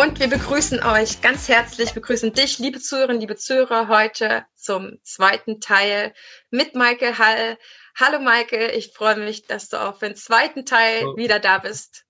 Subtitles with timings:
[0.00, 5.60] Und wir begrüßen euch ganz herzlich, begrüßen dich, liebe Zuhörerinnen, liebe Zuhörer, heute zum zweiten
[5.60, 6.14] Teil
[6.52, 7.58] mit Maike Hall.
[7.96, 11.16] Hallo Maike, ich freue mich, dass du auch für den zweiten Teil oh.
[11.16, 12.06] wieder da bist.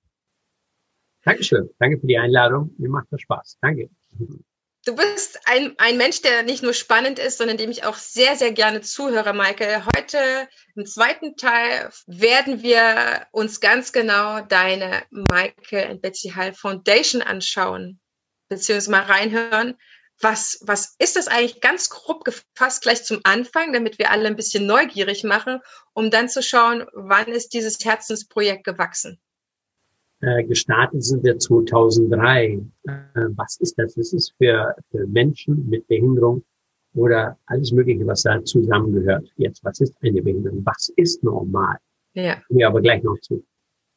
[1.25, 2.75] Dankeschön, danke für die Einladung.
[2.77, 3.57] Mir macht das Spaß.
[3.63, 3.89] Danke.
[4.89, 8.37] Du bist ein, ein Mensch, der nicht nur spannend ist, sondern dem ich auch sehr,
[8.37, 9.85] sehr gerne zuhöre, Maike.
[9.95, 17.21] Heute im zweiten Teil werden wir uns ganz genau deine Maike and Betsy Hall Foundation
[17.21, 18.01] anschauen,
[18.49, 19.77] beziehungsweise mal reinhören.
[20.23, 24.37] Was, was ist das eigentlich ganz grob gefasst gleich zum Anfang, damit wir alle ein
[24.37, 25.61] bisschen neugierig machen,
[25.93, 29.21] um dann zu schauen, wann ist dieses Herzensprojekt gewachsen?
[30.21, 32.45] Äh, gestartet sind wir 2003.
[32.47, 32.61] Äh,
[33.37, 33.95] was ist das?
[33.95, 36.43] Das ist für, für Menschen mit Behinderung
[36.95, 39.31] oder alles Mögliche, was da zusammengehört.
[39.37, 40.63] Jetzt, was ist eine Behinderung?
[40.65, 41.77] Was ist normal?
[42.15, 42.43] Ja.
[42.49, 43.45] Wir aber gleich noch zu.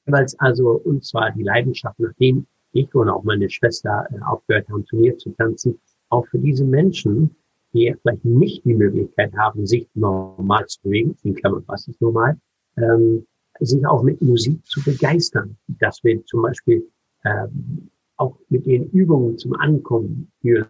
[0.05, 4.69] Weil es also, und zwar die Leidenschaft, nachdem ich oder auch meine Schwester äh, aufgehört
[4.69, 7.35] haben, Turnier zu tanzen, auch für diese Menschen,
[7.73, 12.37] die vielleicht nicht die Möglichkeit haben, sich normal zu bewegen, in Klammern, was ist normal,
[12.77, 13.25] ähm,
[13.59, 15.57] sich auch mit Musik zu begeistern.
[15.67, 16.87] Dass wir zum Beispiel
[17.25, 20.69] ähm, auch mit den Übungen zum Ankommen für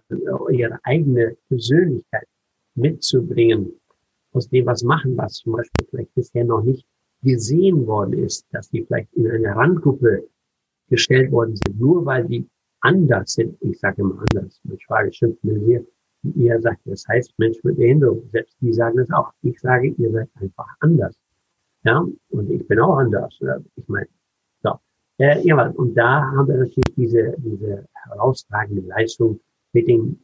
[0.51, 2.27] ihre eigene Persönlichkeit
[2.75, 3.73] mitzubringen,
[4.33, 6.85] aus dem was machen, was zum Beispiel vielleicht bisher noch nicht
[7.21, 10.27] gesehen worden ist, dass die vielleicht in eine Randgruppe
[10.89, 12.47] gestellt worden sind, nur weil die
[12.81, 13.57] anders sind.
[13.61, 14.59] Ich sage immer anders.
[14.63, 15.85] Mein Schwager schimpft mir hier.
[16.35, 18.23] Ihr sagt, das heißt Mensch mit Behinderung.
[18.31, 19.31] Selbst die sagen es auch.
[19.41, 21.15] Ich sage, ihr seid einfach anders.
[21.83, 23.39] Ja, und ich bin auch anders.
[23.75, 24.07] Ich meine,
[24.61, 24.79] so.
[25.17, 29.39] Äh, ja, und da haben wir natürlich diese, diese herausragende Leistung
[29.73, 30.19] mit den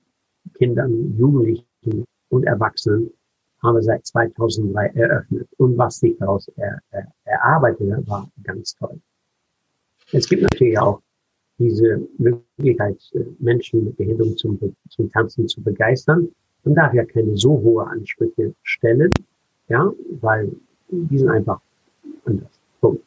[0.56, 3.12] Kindern, Jugendlichen und Erwachsenen
[3.64, 5.50] haben wir seit 2003 eröffnet.
[5.58, 9.00] Und was sich daraus er, er, erarbeitet hat, war ganz toll.
[10.12, 11.02] Es gibt natürlich auch
[11.58, 16.30] diese Möglichkeit, äh, Menschen mit Behinderung zum, zum Tanzen zu begeistern.
[16.64, 19.12] Man darf ja keine so hohe Ansprüche stellen,
[19.70, 19.92] ja,
[20.22, 20.52] weil
[20.90, 21.60] die sind einfach
[22.26, 22.60] anders.
[22.82, 23.04] Punkt.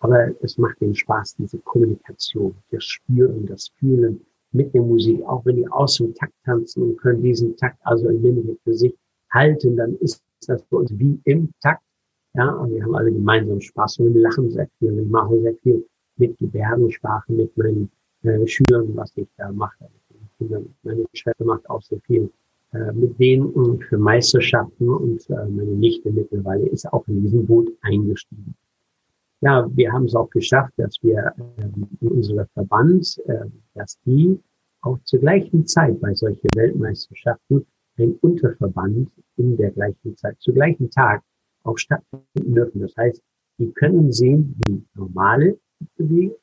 [0.00, 4.20] Aber es macht den Spaß, diese Kommunikation, das Spüren, das Fühlen
[4.52, 8.08] mit der Musik, auch wenn die aus dem Takt tanzen und können diesen Takt also
[8.08, 8.94] im Minute für sich
[9.30, 11.82] halten, dann ist das für uns wie im Takt.
[12.34, 14.94] Ja, und wir haben alle gemeinsam Spaß und wir lachen sehr viel.
[14.94, 15.84] Wir machen sehr viel
[16.16, 17.90] mit Gebärdensprache, mit meinen
[18.22, 19.88] äh, Schülern, was ich da mache.
[20.82, 22.30] Meine Schwester macht auch sehr viel
[22.72, 27.68] äh, mit denen für Meisterschaften und äh, meine Nichte mittlerweile ist auch in diesem Boot
[27.82, 28.54] eingestiegen.
[29.40, 34.38] Ja, wir haben es auch geschafft, dass wir ähm, in unserer Verband, äh, dass die
[34.82, 37.66] auch zur gleichen Zeit bei solchen Weltmeisterschaften
[37.98, 41.22] ein Unterverband in der gleichen Zeit, zur gleichen Tag
[41.64, 42.80] auch stattfinden dürfen.
[42.80, 43.22] Das heißt,
[43.58, 45.58] die können sehen, wie normale
[45.96, 46.34] bewegen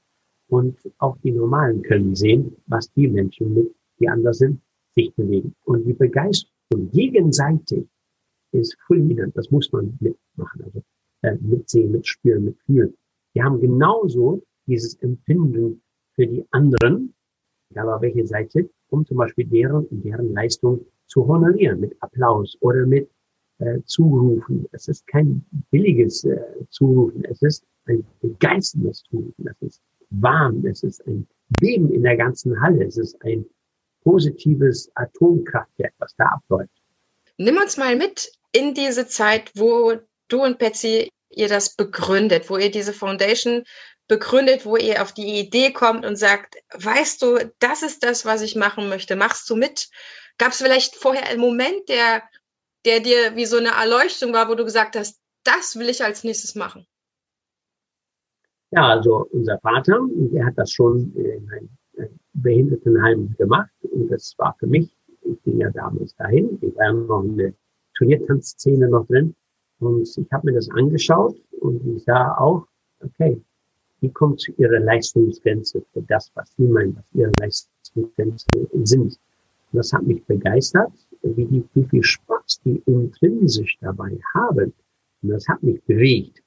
[0.50, 4.62] und auch die Normalen können sehen, was die Menschen mit, die anders sind,
[4.98, 5.54] sich bewegen.
[5.66, 7.88] Und die Begeisterung gegenseitig
[8.52, 9.36] ist fulminant.
[9.38, 10.82] Das muss man mitmachen, also
[11.22, 12.94] äh, mitsehen, mitspüren, mitfühlen.
[13.34, 15.82] Wir haben genauso dieses Empfinden
[16.16, 17.14] für die anderen,
[17.72, 22.58] egal auf welche Seite, um zum Beispiel deren und deren Leistung zu honorieren mit Applaus
[22.62, 23.10] oder mit
[23.60, 24.66] äh, Zurufen.
[24.72, 29.48] Es ist kein billiges äh, Zurufen, es ist ein begeisterndes Zurufen.
[29.48, 31.28] Es ist warm, es ist ein
[31.60, 33.46] Beben in der ganzen Halle, es ist ein
[34.08, 36.72] positives Atomkraftwerk, was da abläuft.
[37.38, 39.98] Nimm uns mal mit in diese Zeit, wo
[40.30, 43.64] du und Betsy ihr das begründet, wo ihr diese Foundation
[44.08, 48.42] begründet, wo ihr auf die Idee kommt und sagt, weißt du, das ist das, was
[48.42, 49.90] ich machen möchte, machst du mit?
[50.38, 52.24] Gab es vielleicht vorher einen Moment, der,
[52.86, 56.24] der dir wie so eine Erleuchtung war, wo du gesagt hast, das will ich als
[56.24, 56.88] nächstes machen?
[58.72, 61.77] Ja, also unser Vater, der hat das schon in einem
[62.42, 64.90] Behindertenheim gemacht und das war für mich,
[65.24, 67.54] ich ging ja damals dahin, ich war noch in der
[67.98, 69.36] Turniertanzszene noch drin
[69.80, 72.66] und ich habe mir das angeschaut und ich sah auch,
[73.04, 73.42] okay,
[74.02, 79.20] die kommt zu ihrer Leistungsgrenze für das, was sie meinen, was ihre Leistungsgrenzen sind.
[79.72, 80.92] Und das hat mich begeistert,
[81.24, 84.74] wie, die, wie viel Spaß die intrinsisch dabei haben.
[85.22, 86.42] Und das hat mich bewegt.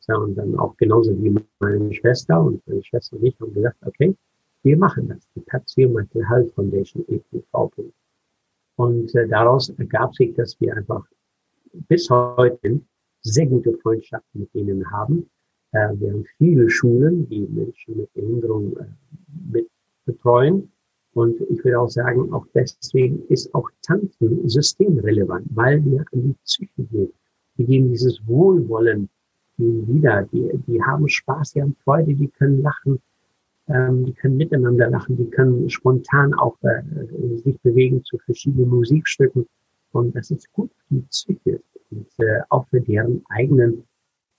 [0.00, 3.76] So, und dann auch genauso wie meine Schwester und meine Schwester und ich haben gesagt,
[3.84, 4.14] okay,
[4.62, 7.72] wir machen das, die Patio Mental Health Foundation EPV.
[8.76, 11.06] Und äh, daraus ergab sich, dass wir einfach
[11.88, 12.80] bis heute
[13.22, 15.28] sehr gute Freundschaften mit ihnen haben.
[15.72, 18.84] Äh, wir haben viele Schulen, die Menschen mit Behinderung äh,
[19.50, 19.68] mit
[20.04, 20.70] betreuen.
[21.12, 26.36] Und ich würde auch sagen, auch deswegen ist auch Tanzen systemrelevant, weil wir an die
[26.44, 27.12] Psyche gehen.
[27.56, 29.08] Wir geben dieses Wohlwollen
[29.56, 30.22] wieder.
[30.32, 33.00] Die, die haben Spaß, die haben Freude, die können lachen,
[33.72, 36.82] ähm, die können miteinander lachen, die können spontan auch äh,
[37.44, 39.46] sich bewegen zu verschiedenen Musikstücken.
[39.92, 43.84] Und das ist gut für die Psyche und äh, auch für deren eigenen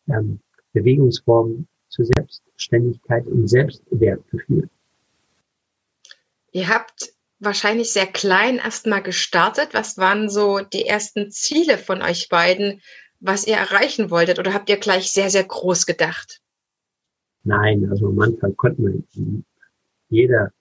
[0.10, 0.39] ähm,
[0.74, 4.69] Bewegungsformen zur Selbstständigkeit und Selbstwertgefühl.
[6.54, 9.69] Ihr habt wahrscheinlich sehr klein erstmal gestartet.
[9.74, 12.81] Was waren so die ersten Ziele von euch beiden,
[13.19, 14.39] was ihr erreichen wolltet?
[14.39, 16.41] Oder habt ihr gleich sehr, sehr groß gedacht?
[17.44, 19.04] Nein, also am Anfang konnte man
[20.10, 20.52] jeder,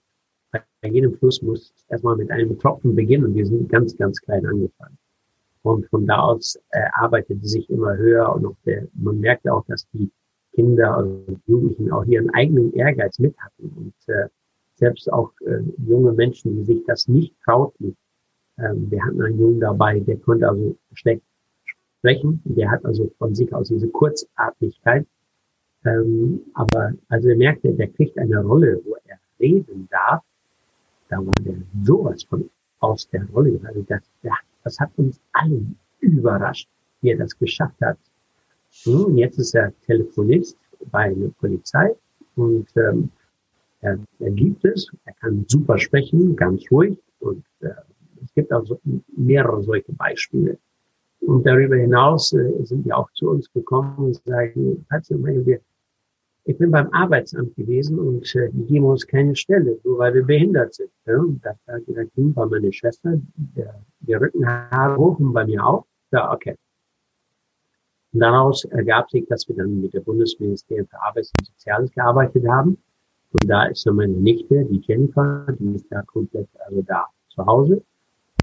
[0.50, 4.46] bei jedem Fluss muss erstmal mit einem Tropfen beginnen und wir sind ganz, ganz klein
[4.46, 4.96] angefangen.
[5.62, 9.64] Und von da aus äh, arbeitete sich immer höher und auch der, man merkte auch,
[9.66, 10.10] dass die
[10.54, 14.28] Kinder und Jugendlichen auch ihren eigenen Ehrgeiz mit hatten und äh,
[14.76, 17.96] selbst auch äh, junge Menschen, die sich das nicht trauten.
[18.58, 21.22] Ähm, wir hatten einen Jungen dabei, der konnte also schlecht
[21.98, 22.40] sprechen.
[22.44, 25.06] Der hat also von sich aus diese Kurzatmigkeit.
[25.84, 30.22] Ähm, aber also er merkte, der kriegt eine Rolle, wo er reden darf.
[31.08, 32.48] Da war der sowas von
[32.80, 33.60] aus der Rolle.
[33.64, 34.02] Also das,
[34.64, 35.62] das hat uns alle
[36.00, 36.68] überrascht,
[37.00, 37.98] wie er das geschafft hat.
[38.86, 40.56] Und jetzt ist er Telefonist
[40.90, 41.94] bei der Polizei
[42.36, 43.10] und ähm,
[43.80, 47.70] er, er liebt es, er kann super sprechen, ganz ruhig und äh,
[48.22, 48.80] es gibt auch so
[49.16, 50.58] mehrere solche Beispiele.
[51.20, 55.60] Und darüber hinaus äh, sind die auch zu uns gekommen und sagen, wir,
[56.50, 60.24] ich bin beim Arbeitsamt gewesen und äh, die geben uns keine Stelle, nur weil wir
[60.24, 60.90] behindert sind.
[61.06, 61.18] Ja?
[61.18, 65.84] Und da sagt die Kind bei meiner Schwester, der, der Rückenhaare und bei mir auch.
[66.10, 66.56] Ja, okay.
[68.12, 72.44] Und daraus ergab sich, dass wir dann mit der Bundesministerium für Arbeit und Soziales gearbeitet
[72.48, 72.76] haben.
[73.32, 77.46] Und da ist dann meine Nichte, die Jennifer, die ist da komplett also da zu
[77.46, 77.80] Hause.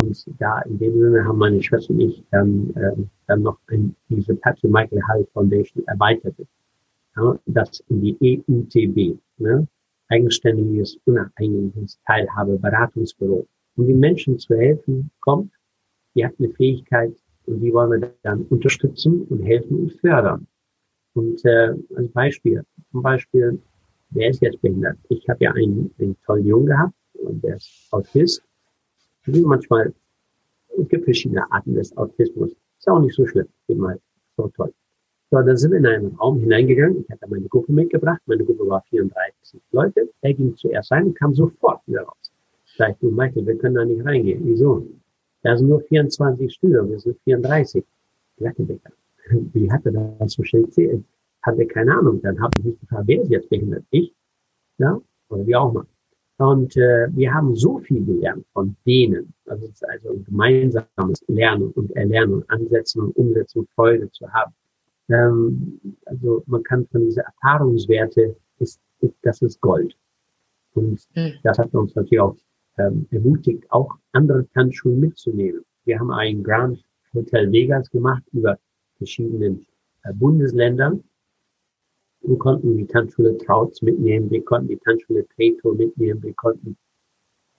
[0.01, 3.93] Und da in dem Sinne haben meine Schwester und ich dann, äh, dann noch in
[4.07, 6.35] diese Patrick Michael Hall Foundation erweitert.
[7.17, 9.67] Ja, das in die EUTB, ne?
[10.09, 13.45] eigenständiges, unabhängiges Teilhabe, Beratungsbüro.
[13.75, 15.51] Um den Menschen zu helfen, kommt,
[16.15, 17.13] die hat eine Fähigkeit
[17.45, 20.47] und die wollen wir dann unterstützen und helfen und fördern.
[21.13, 23.59] Und äh, als Beispiel, zum Beispiel,
[24.11, 24.97] wer ist jetzt behindert?
[25.09, 28.43] Ich habe ja einen, einen tollen Jungen gehabt und der ist Autist
[29.27, 29.93] manchmal,
[30.79, 32.51] es gibt verschiedene Arten des Autismus.
[32.77, 33.47] Ist auch nicht so schlimm.
[33.67, 33.95] Immer
[34.35, 34.73] so toll.
[35.29, 37.01] So, dann sind wir in einen Raum hineingegangen.
[37.01, 38.21] Ich hatte meine Gruppe mitgebracht.
[38.27, 40.09] Meine Gruppe war 34 Leute.
[40.21, 42.31] Er ging zuerst rein und kam sofort wieder raus.
[42.65, 44.41] Ich, du Michael, wir können da nicht reingehen.
[44.45, 44.87] Wieso?
[45.43, 47.83] Da sind nur 24 Stühle wir sind 34.
[48.37, 48.91] Jackenbecker.
[49.53, 51.03] Wie hat er das so schnell erzählt?
[51.41, 52.21] Hatte keine Ahnung.
[52.21, 53.83] Dann habe ich mich gefragt, wer ist jetzt behindert?
[53.89, 54.13] Ich?
[54.77, 55.01] Ja?
[55.29, 55.85] Oder wie auch mal.
[56.37, 59.33] Und äh, wir haben so viel gelernt von denen.
[59.45, 64.53] Also es ist also ein gemeinsames Lernen und Erlernen, Ansetzen und Umsetzen Freude zu haben.
[65.09, 69.95] Ähm, also man kann von dieser Erfahrungswerte, ist, ist, das ist Gold.
[70.73, 71.33] Und mhm.
[71.43, 72.35] das hat uns natürlich auch
[72.77, 75.63] ähm, ermutigt, auch andere Tanzschulen mitzunehmen.
[75.85, 78.57] Wir haben ein Grand Hotel Vegas gemacht über
[78.97, 79.65] verschiedenen
[80.03, 81.03] äh, Bundesländern
[82.21, 86.77] wir konnten die Tanzschule Trautz mitnehmen, wir konnten die Tanzschule Tretow mitnehmen, wir konnten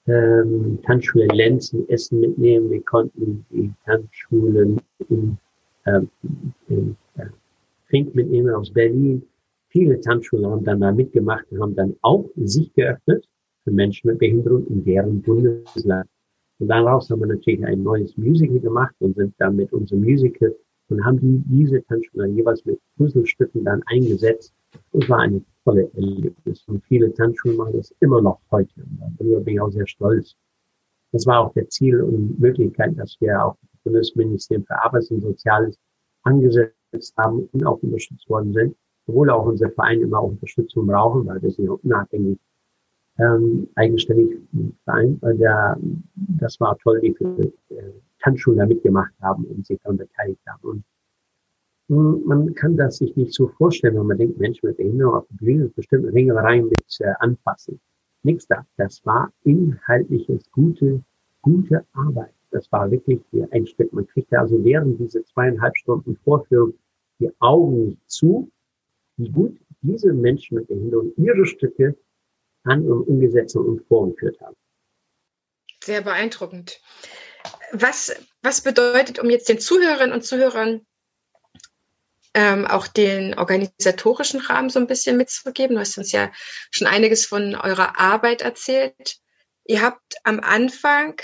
[0.07, 5.39] ähm, Tanzschule Lenz in Essen mitnehmen, wir konnten die Tanzschulen in,
[5.87, 6.11] ähm,
[6.69, 7.27] in äh,
[7.89, 9.23] Fink mitnehmen aus Berlin.
[9.69, 13.27] Viele Tanzschulen haben dann da mitgemacht und haben dann auch sich geöffnet
[13.65, 16.09] für Menschen mit Behinderung in deren Bundesland.
[16.59, 20.55] Und daraus haben wir natürlich ein neues Musical gemacht und sind dann mit unserem Musical
[20.89, 24.55] und haben die, diese Tanzschulen jeweils mit Puzzlestücken dann eingesetzt.
[24.93, 26.65] Das war eine tolle Erlebnis.
[26.67, 28.73] Und viele Tanzschulen machen das immer noch heute.
[28.77, 30.35] Und darüber bin ich auch sehr stolz.
[31.13, 35.23] Das war auch der Ziel und Möglichkeit, dass wir auch das Bundesministerium für Arbeit und
[35.23, 35.79] Soziales
[36.23, 36.78] angesetzt
[37.17, 38.77] haben und auch unterstützt worden sind.
[39.07, 42.39] Obwohl auch unser Verein immer auch Unterstützung brauchen, weil wir sind ja unabhängig
[43.19, 44.39] ähm, eigenständig
[44.85, 45.19] Verein.
[45.21, 45.79] Weil der,
[46.15, 50.85] das war toll, die für äh, Tanzschulen da mitgemacht haben und sich daran beteiligt haben.
[51.89, 55.27] Und man kann das sich nicht so vorstellen, wenn man denkt, Menschen mit Behinderung auf
[55.31, 57.81] der Bühne bestimmt Ringereien mit äh, anfassen.
[58.23, 58.67] Nichts da.
[58.77, 61.03] Das war inhaltliches, gute,
[61.41, 62.35] gute Arbeit.
[62.51, 63.93] Das war wirklich hier ein Stück.
[63.93, 66.75] Man kriegte also während diese zweieinhalb Stunden Vorführung
[67.19, 68.51] die Augen nicht zu,
[69.17, 71.97] wie gut diese Menschen mit Behinderung ihre Stücke
[72.65, 74.57] an und umgesetzt und vorgeführt haben.
[75.83, 76.81] Sehr beeindruckend.
[77.73, 80.87] was, was bedeutet, um jetzt den Zuhörerinnen und Zuhörern
[82.35, 85.75] ähm, auch den organisatorischen Rahmen so ein bisschen mitzugeben?
[85.75, 86.31] Du hast uns ja
[86.71, 89.19] schon einiges von eurer Arbeit erzählt.
[89.65, 91.21] Ihr habt am Anfang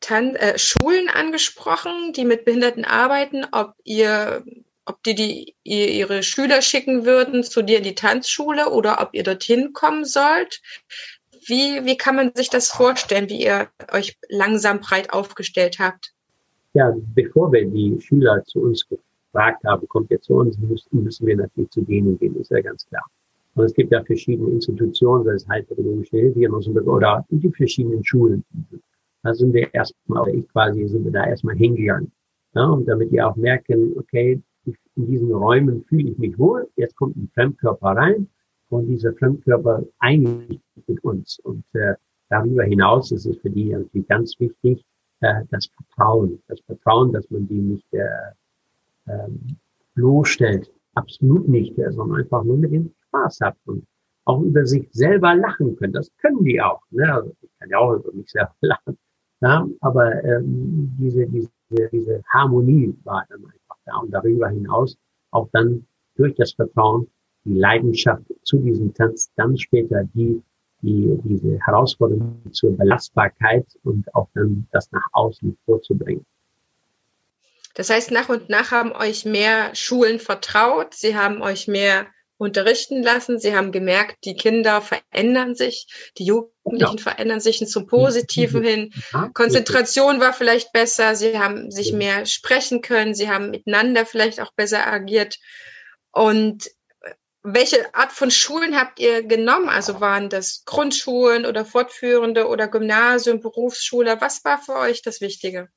[0.00, 4.44] Tan äh, Schulen angesprochen, die mit Behinderten arbeiten, ob ihr
[4.86, 9.10] ob die, die ihr ihre Schüler schicken würden zu dir in die Tanzschule oder ob
[9.12, 10.60] ihr dorthin kommen sollt.
[11.46, 16.12] Wie, wie kann man sich das vorstellen, wie ihr euch langsam breit aufgestellt habt?
[16.74, 21.26] Ja, bevor wir die Schüler zu uns gefragt haben, kommt ihr zu uns, müssen, müssen
[21.26, 23.04] wir natürlich zu denen gehen, ist ja ganz klar.
[23.54, 28.44] Und es gibt ja verschiedene Institutionen, das heißt Heilpädagogische Hilfe oder die verschiedenen Schulen.
[29.22, 32.10] Da sind wir erstmal, oder ich quasi, sind wir da erstmal hingegangen.
[32.54, 34.42] Ja, und damit die auch merken, okay,
[34.96, 36.68] in diesen Räumen fühle ich mich wohl.
[36.76, 38.28] Jetzt kommt ein Fremdkörper rein
[38.68, 41.38] und dieser Fremdkörper einigt mit uns.
[41.40, 41.94] Und äh,
[42.28, 44.84] darüber hinaus ist es für die natürlich ganz wichtig,
[45.20, 46.42] äh, das Vertrauen.
[46.48, 48.00] Das Vertrauen, dass man die nicht äh,
[49.06, 49.28] äh,
[49.94, 50.72] bloßstellt.
[50.94, 53.86] Absolut nicht, äh, sondern einfach nur mit dem Spaß hat und
[54.24, 55.92] auch über sich selber lachen können.
[55.92, 56.82] Das können die auch.
[56.90, 57.12] Ne?
[57.12, 58.98] Also ich kann ja auch über mich selber lachen.
[59.40, 59.66] Ja?
[59.80, 61.50] Aber ähm, diese, diese,
[61.92, 63.96] diese Harmonie war dann einfach da.
[63.98, 64.96] Und darüber hinaus
[65.30, 67.06] auch dann durch das Vertrauen
[67.44, 70.42] die Leidenschaft zu diesem Tanz, dann später die,
[70.82, 76.24] die, diese Herausforderung zur Belastbarkeit und auch dann das nach außen vorzubringen.
[77.74, 82.06] Das heißt, nach und nach haben euch mehr Schulen vertraut, sie haben euch mehr
[82.40, 87.02] unterrichten lassen, sie haben gemerkt, die Kinder verändern sich, die Jugendlichen ja.
[87.02, 88.94] verändern sich zum Positiven hin.
[89.34, 94.54] Konzentration war vielleicht besser, sie haben sich mehr sprechen können, sie haben miteinander vielleicht auch
[94.54, 95.36] besser agiert.
[96.12, 96.70] Und
[97.42, 99.68] welche Art von Schulen habt ihr genommen?
[99.68, 104.16] Also waren das Grundschulen oder fortführende oder Gymnasium, Berufsschule?
[104.20, 105.68] Was war für euch das Wichtige?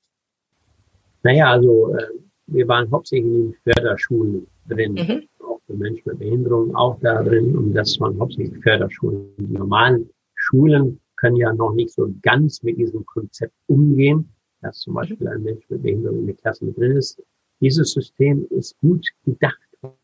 [1.24, 2.08] Naja, also äh,
[2.48, 5.29] wir waren hauptsächlich in den Förderschulen drin, mhm.
[5.65, 9.27] Für Menschen mit Behinderung auch da drin und das waren hauptsächlich Förderschulen.
[9.38, 14.29] Die normalen Schulen können ja noch nicht so ganz mit diesem Konzept umgehen,
[14.62, 17.22] dass zum Beispiel ein Mensch mit Behinderung in der Klasse mit drin ist.
[17.62, 19.60] Dieses System ist gut gedacht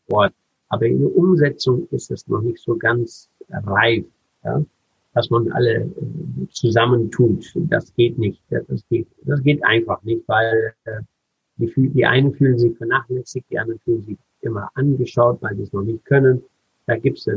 [0.08, 0.34] worden
[0.70, 4.04] aber in der Umsetzung ist es noch nicht so ganz reif,
[4.44, 4.64] ja?
[5.14, 7.52] dass man alle äh, zusammentut.
[7.54, 8.40] Das geht nicht.
[8.48, 11.00] Das geht, das geht einfach nicht, weil äh,
[11.56, 15.72] die, die einen fühlen sich vernachlässigt, die anderen fühlen sich immer angeschaut, weil sie es
[15.72, 16.42] noch nicht können.
[16.86, 17.28] Da gibt es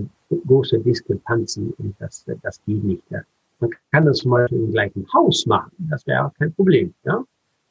[0.48, 3.03] große Diskrepanzen und das, das geht nicht.
[3.10, 3.22] Ja?
[3.60, 5.72] Man kann das zum Beispiel im gleichen Haus machen.
[5.77, 6.93] Das wäre auch kein Problem.
[7.05, 7.24] Ja?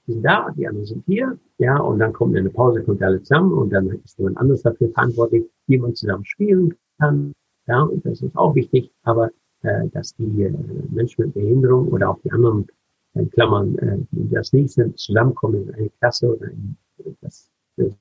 [0.06, 3.22] die sind da, die anderen sind hier, ja, und dann kommt eine Pause, kommt alle
[3.22, 7.32] zusammen und dann ist jemand anderes dafür verantwortlich, wie man zusammen spielen kann,
[7.66, 9.30] ja, und das ist auch wichtig, aber
[9.62, 10.52] äh, dass die äh,
[10.90, 12.66] Menschen mit Behinderung oder auch die anderen
[13.14, 16.76] in Klammern, äh, die das nicht sind, zusammenkommen in eine Klasse oder in,
[17.20, 17.51] das ist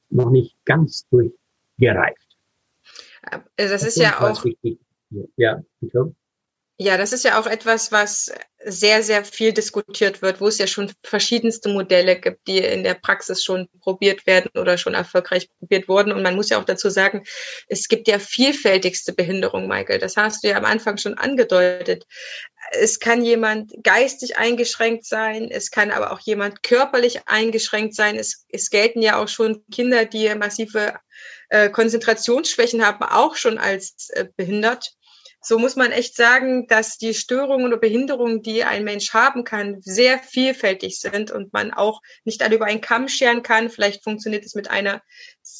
[0.10, 2.38] noch nicht ganz durchgereift.
[3.58, 4.44] Also das, ist ja auch.
[5.36, 6.16] Ja, bitte.
[6.84, 8.32] Ja, das ist ja auch etwas, was
[8.66, 12.96] sehr, sehr viel diskutiert wird, wo es ja schon verschiedenste Modelle gibt, die in der
[12.96, 16.12] Praxis schon probiert werden oder schon erfolgreich probiert wurden.
[16.12, 17.24] Und man muss ja auch dazu sagen,
[17.68, 20.00] es gibt ja vielfältigste Behinderung, Michael.
[20.00, 22.08] Das hast du ja am Anfang schon angedeutet.
[22.72, 28.18] Es kann jemand geistig eingeschränkt sein, es kann aber auch jemand körperlich eingeschränkt sein.
[28.18, 30.96] Es, es gelten ja auch schon Kinder, die massive
[31.50, 34.96] äh, Konzentrationsschwächen haben, auch schon als äh, behindert
[35.42, 39.82] so muss man echt sagen, dass die Störungen oder Behinderungen, die ein Mensch haben kann,
[39.82, 43.70] sehr vielfältig sind und man auch nicht alle über einen Kamm scheren kann.
[43.72, 45.02] Vielleicht funktioniert es mit einer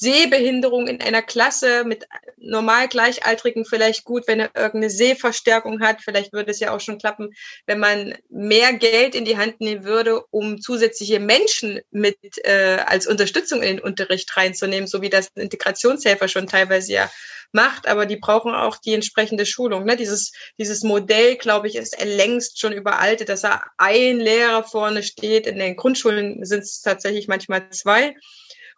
[0.02, 6.02] Sehbehinderung in einer Klasse mit normal Gleichaltrigen vielleicht gut, wenn er irgendeine Sehverstärkung hat.
[6.02, 7.30] Vielleicht würde es ja auch schon klappen,
[7.68, 13.06] wenn man mehr Geld in die Hand nehmen würde, um zusätzliche Menschen mit äh, als
[13.06, 17.12] Unterstützung in den Unterricht reinzunehmen, so wie das Integrationshelfer schon teilweise ja
[17.52, 19.84] macht, aber die brauchen auch die entsprechende Schulung.
[19.86, 19.98] Ne?
[19.98, 25.46] Dieses, dieses Modell, glaube ich, ist längst schon überaltet, dass da ein Lehrer vorne steht.
[25.46, 28.16] In den Grundschulen sind es tatsächlich manchmal zwei.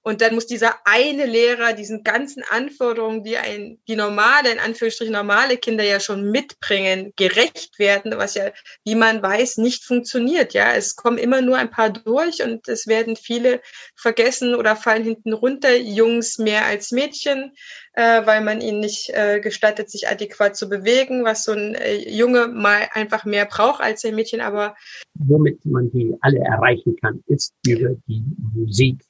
[0.06, 5.14] Und dann muss dieser eine Lehrer diesen ganzen Anforderungen, die ein, die normale, in Anführungsstrichen
[5.14, 8.52] normale Kinder ja schon mitbringen, gerecht werden, was ja,
[8.84, 10.54] wie man weiß, nicht funktioniert.
[10.54, 13.62] Ja, es kommen immer nur ein paar durch und es werden viele
[13.96, 17.54] vergessen oder fallen hinten runter, Jungs mehr als Mädchen,
[17.94, 22.10] äh, weil man ihnen nicht äh, gestattet, sich adäquat zu bewegen, was so ein äh,
[22.10, 24.76] Junge mal einfach mehr braucht als ein Mädchen, aber.
[25.14, 29.02] Womit man die alle erreichen kann, ist über die Musik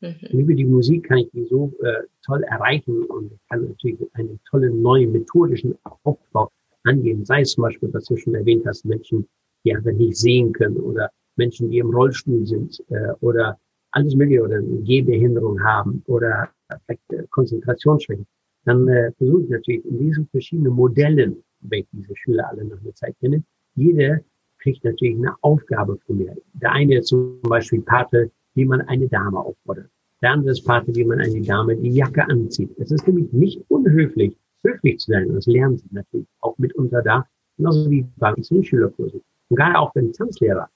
[0.00, 0.38] Mhm.
[0.38, 4.80] Über die Musik kann ich die so äh, toll erreichen und kann natürlich einen tollen
[4.80, 6.50] neuen methodischen Aufbau
[6.84, 7.24] angehen.
[7.24, 9.28] Sei es zum Beispiel, was du schon erwähnt hast, Menschen,
[9.64, 13.58] die einfach nicht sehen können oder Menschen, die im Rollstuhl sind äh, oder
[13.92, 16.48] alles mögliche oder eine Gehbehinderung haben oder
[16.86, 18.24] vielleicht äh, Konzentrationsschwäche,
[18.64, 22.94] dann äh, versuche ich natürlich in diesen verschiedenen Modellen, welche diese Schüler alle nach einer
[22.94, 24.20] Zeit kennen, jeder
[24.58, 26.36] kriegt natürlich eine Aufgabe von mir.
[26.54, 29.90] Der eine zum Beispiel Pate, wie man eine Dame auffordert.
[30.22, 32.70] Der andere ist Pate, wie man eine Dame die Jacke anzieht.
[32.78, 35.28] Es ist nämlich nicht unhöflich, höflich zu sein.
[35.28, 37.26] Und das lernen sie natürlich auch mitunter da,
[37.56, 39.22] genauso wie bei uns in den Schülerkursen.
[39.48, 40.68] Und gerade auch beim Tanzlehrer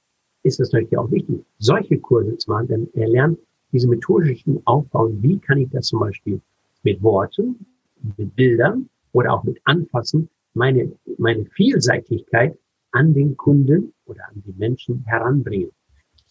[0.43, 3.39] ist es natürlich auch wichtig, solche Kurse zu machen, denn er lernt
[3.73, 5.23] diese methodischen Aufbauen.
[5.23, 6.41] Wie kann ich das zum Beispiel
[6.83, 7.67] mit Worten,
[8.17, 12.57] mit Bildern oder auch mit Anfassen meine, meine Vielseitigkeit
[12.93, 15.71] an den Kunden oder an die Menschen heranbringen.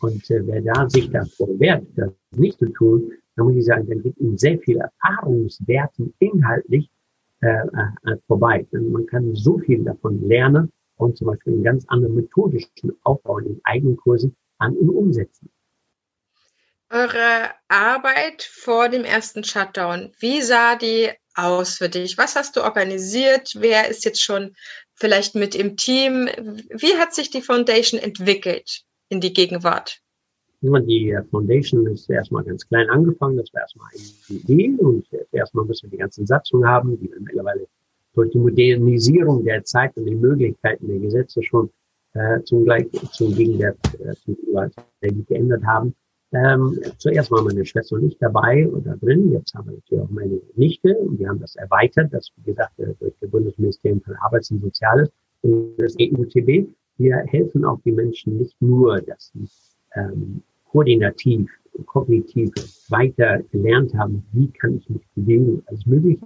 [0.03, 3.87] Und äh, wer da sich davor wehrt, das nicht zu tun, dann muss ich sagen,
[3.87, 6.89] dann gibt ihm sehr viele Erfahrungswerten inhaltlich
[7.39, 8.67] äh, äh, vorbei.
[8.73, 13.37] Denn man kann so viel davon lernen und zum Beispiel in ganz anderen methodischen Aufbau
[13.39, 15.49] in eigenen Kursen an und umsetzen.
[16.89, 22.17] Eure Arbeit vor dem ersten Shutdown, wie sah die aus für dich?
[22.17, 23.53] Was hast du organisiert?
[23.57, 24.53] Wer ist jetzt schon
[24.95, 26.27] vielleicht mit im Team?
[26.27, 30.01] Wie hat sich die Foundation entwickelt in die Gegenwart?
[30.61, 33.37] Die Foundation ist erstmal ganz klein angefangen.
[33.37, 37.19] Das war erstmal eine Idee und erstmal müssen wir die ganzen Satzungen haben, die wir
[37.19, 37.67] mittlerweile
[38.13, 41.69] durch die Modernisierung der Zeit und die Möglichkeiten der Gesetze schon
[42.13, 43.77] äh, zum, gleich, zum Gegenwert
[45.01, 45.93] äh, geändert haben.
[46.31, 49.31] Ähm, zuerst waren meine Schwester und ich dabei und da drin.
[49.33, 52.79] Jetzt haben wir natürlich auch meine Nichte und wir haben das erweitert, das wie gesagt
[52.79, 55.09] äh, durch das Bundesministerium für Arbeits- und Soziales
[55.41, 56.67] und das EUTB.
[56.97, 59.47] Wir helfen auch die Menschen nicht nur, dass sie
[59.95, 61.49] ähm, koordinativ,
[61.85, 62.51] kognitiv
[62.89, 66.19] weiter gelernt haben, wie kann ich mich bewegen, als möglich.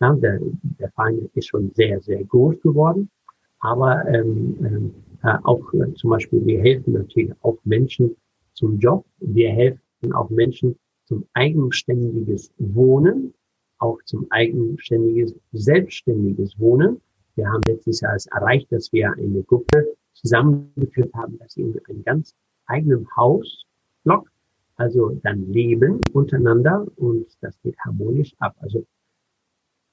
[0.00, 0.38] Ja, der,
[0.78, 3.10] der Verein ist schon sehr, sehr groß geworden,
[3.58, 8.14] aber ähm äh, auch äh, zum Beispiel, wir helfen natürlich auch Menschen,
[8.54, 9.04] zum Job.
[9.20, 13.32] Wir helfen auch Menschen zum eigenständiges Wohnen,
[13.78, 17.00] auch zum eigenständiges, selbstständiges Wohnen.
[17.38, 21.80] Wir haben letztes Jahr es erreicht, dass wir eine Gruppe zusammengeführt haben, dass sie in
[21.88, 22.34] einem ganz
[22.66, 24.28] eigenen Hausblock,
[24.74, 28.56] also dann leben untereinander und das geht harmonisch ab.
[28.58, 28.84] Also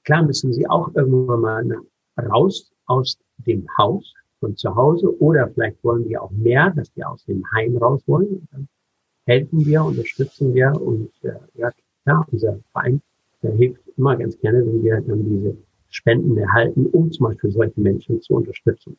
[0.03, 1.83] klar müssen sie auch irgendwann mal
[2.17, 7.05] raus aus dem Haus, von zu Hause oder vielleicht wollen wir auch mehr, dass die
[7.05, 8.47] aus dem Heim raus wollen.
[8.51, 8.67] Dann
[9.27, 11.71] helfen wir, unterstützen wir und äh, ja,
[12.03, 13.03] klar, unser Verein
[13.43, 15.55] der hilft immer ganz gerne, wenn wir dann diese
[15.89, 18.97] Spenden erhalten, um zum Beispiel solche Menschen zu unterstützen.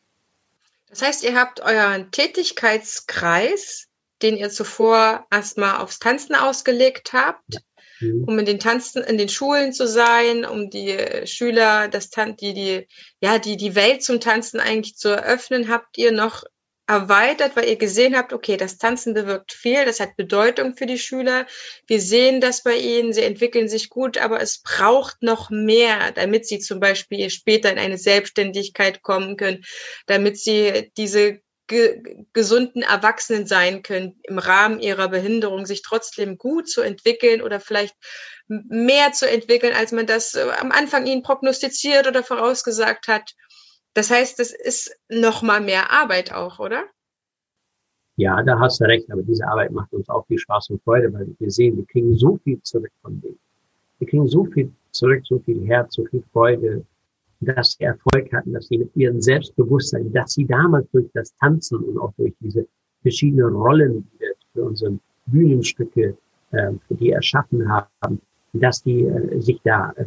[0.89, 3.87] Das heißt, ihr habt euren Tätigkeitskreis,
[4.21, 7.61] den ihr zuvor erstmal aufs Tanzen ausgelegt habt.
[7.99, 8.25] Mhm.
[8.25, 10.95] um in den Tanzen, in den Schulen zu sein, um die
[11.25, 12.87] Schüler, das Tan die, die,
[13.21, 16.43] ja, die, die Welt zum Tanzen eigentlich zu eröffnen, habt ihr noch
[16.87, 20.97] erweitert, weil ihr gesehen habt, okay, das Tanzen bewirkt viel, das hat Bedeutung für die
[20.97, 21.45] Schüler.
[21.85, 26.47] Wir sehen das bei ihnen, sie entwickeln sich gut, aber es braucht noch mehr, damit
[26.47, 29.65] sie zum Beispiel später in eine Selbstständigkeit kommen können,
[30.05, 36.69] damit sie diese ge gesunden Erwachsenen sein können, im Rahmen ihrer Behinderung sich trotzdem gut
[36.69, 37.95] zu entwickeln oder vielleicht
[38.47, 43.33] mehr zu entwickeln, als man das äh, am Anfang ihnen prognostiziert oder vorausgesagt hat.
[43.97, 46.83] Das heißt, das ist noch mal mehr Arbeit auch, oder?
[48.15, 51.11] Ja, da hast du recht, aber diese Arbeit macht uns auch viel Spaß und Freude,
[51.11, 53.39] weil wir sehen, wir kriegen so viel zurück von denen.
[53.97, 56.85] Wir kriegen so viel zurück, so viel Herz, so viel Freude,
[57.39, 61.79] dass sie Erfolg hatten, dass sie mit ihrem Selbstbewusstsein, dass sie damals durch das Tanzen
[61.79, 62.67] und auch durch diese
[63.01, 66.15] verschiedenen Rollen, die wir für unsere Bühnenstücke
[66.51, 68.21] äh, für die erschaffen haben,
[68.53, 70.05] dass die äh, sich da, äh,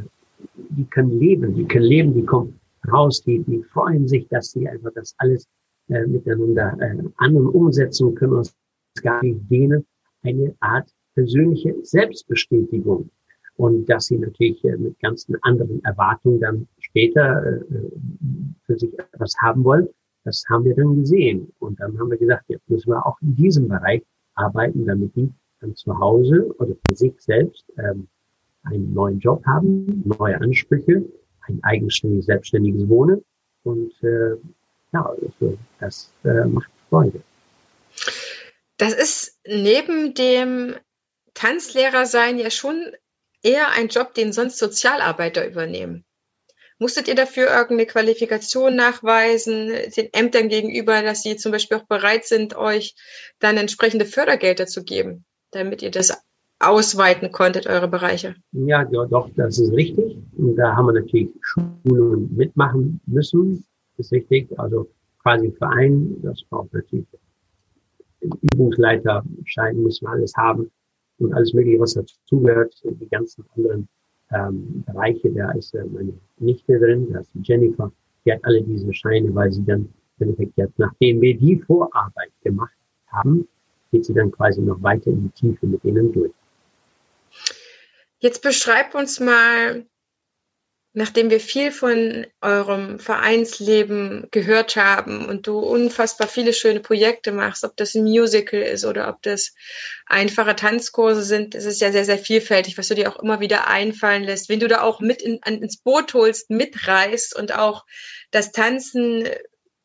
[0.55, 4.69] die können leben, die können leben, die kommen raus, die, die freuen sich, dass sie
[4.69, 5.47] einfach das alles
[5.89, 8.55] äh, miteinander äh, an- und umsetzen können, uns
[9.03, 9.87] gar nicht denen
[10.23, 13.11] eine Art persönliche Selbstbestätigung
[13.57, 17.61] und dass sie natürlich äh, mit ganz anderen Erwartungen dann später äh,
[18.65, 19.89] für sich etwas haben wollen.
[20.25, 21.53] Das haben wir dann gesehen.
[21.59, 24.03] Und dann haben wir gesagt, jetzt müssen wir auch in diesem Bereich
[24.35, 28.09] arbeiten, damit die dann zu Hause oder für sich selbst ähm,
[28.63, 31.05] einen neuen Job haben, neue Ansprüche,
[31.51, 33.25] ein eigenständiges, selbstständiges Wohnen.
[33.65, 34.37] Und äh,
[34.93, 37.23] ja, also das äh, macht Freude.
[38.77, 40.75] Das ist neben dem
[41.35, 42.93] Tanzlehrer sein ja schon
[43.43, 46.05] eher ein Job, den sonst Sozialarbeiter übernehmen.
[46.79, 52.25] Musstet ihr dafür irgendeine Qualifikation nachweisen, den Ämtern gegenüber, dass sie zum Beispiel auch bereit
[52.25, 52.95] sind, euch
[53.39, 56.11] dann entsprechende Fördergelder zu geben, damit ihr das
[56.61, 58.37] ausweiten konntet, eure Bereiche?
[58.53, 60.17] Ja, ja, doch, das ist richtig.
[60.37, 63.65] Und da haben wir natürlich Schulungen mitmachen müssen.
[63.97, 64.47] Das ist richtig.
[64.59, 64.89] Also
[65.23, 67.07] quasi Verein, das braucht natürlich
[68.53, 70.71] Übungsleiterschein muss man alles haben
[71.19, 72.75] und alles Mögliche, was dazugehört.
[72.85, 73.89] Die ganzen anderen
[74.31, 77.91] ähm, Bereiche, da ist äh, meine Nichte drin, da ist Jennifer,
[78.25, 82.31] die hat alle diese Scheine, weil sie dann im Endeffekt jetzt, nachdem wir die Vorarbeit
[82.45, 82.75] gemacht
[83.09, 83.49] haben,
[83.91, 86.33] geht sie dann quasi noch weiter in die Tiefe mit denen durch.
[88.21, 89.85] Jetzt beschreib uns mal
[90.93, 97.65] nachdem wir viel von eurem Vereinsleben gehört haben und du unfassbar viele schöne Projekte machst,
[97.65, 99.55] ob das ein Musical ist oder ob das
[100.07, 103.69] einfache Tanzkurse sind, es ist ja sehr, sehr vielfältig, was du dir auch immer wieder
[103.69, 107.85] einfallen lässt, wenn du da auch mit in, ins Boot holst, mitreißt und auch
[108.33, 109.29] das Tanzen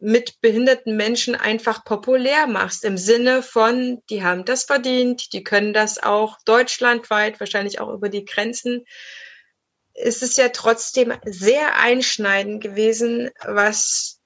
[0.05, 5.73] mit behinderten Menschen einfach populär machst, im Sinne von, die haben das verdient, die können
[5.73, 8.85] das auch deutschlandweit, wahrscheinlich auch über die Grenzen
[9.95, 14.19] ist es ja trotzdem sehr einschneidend gewesen, was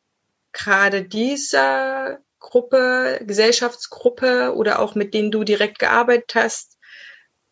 [0.51, 6.77] gerade dieser Gruppe, Gesellschaftsgruppe oder auch mit denen du direkt gearbeitet hast,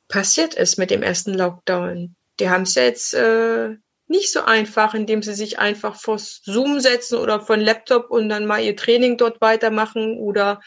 [0.07, 2.15] passiert ist mit dem ersten Lockdown.
[2.39, 3.75] Die haben es ja jetzt äh,
[4.07, 8.45] nicht so einfach, indem sie sich einfach vor Zoom setzen oder von Laptop und dann
[8.45, 10.61] mal ihr Training dort weitermachen oder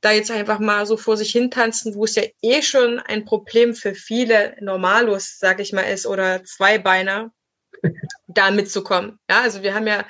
[0.00, 3.24] da jetzt einfach mal so vor sich hin tanzen, wo es ja eh schon ein
[3.24, 7.32] Problem für viele Normalos, sag ich mal, ist oder Zweibeiner,
[8.26, 9.18] da mitzukommen.
[9.28, 10.04] Ja, also wir haben ja,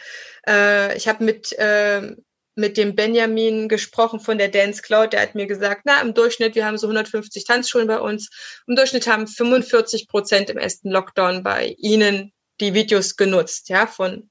[0.47, 2.15] äh, ich habe mit äh,
[2.59, 5.13] mit dem Benjamin gesprochen von der Dance Cloud.
[5.13, 8.31] Der hat mir gesagt, na, im Durchschnitt, wir haben so 150 Tanzschulen bei uns.
[8.67, 14.31] Im Durchschnitt haben 45 Prozent im ersten Lockdown bei ihnen die Videos genutzt, ja, von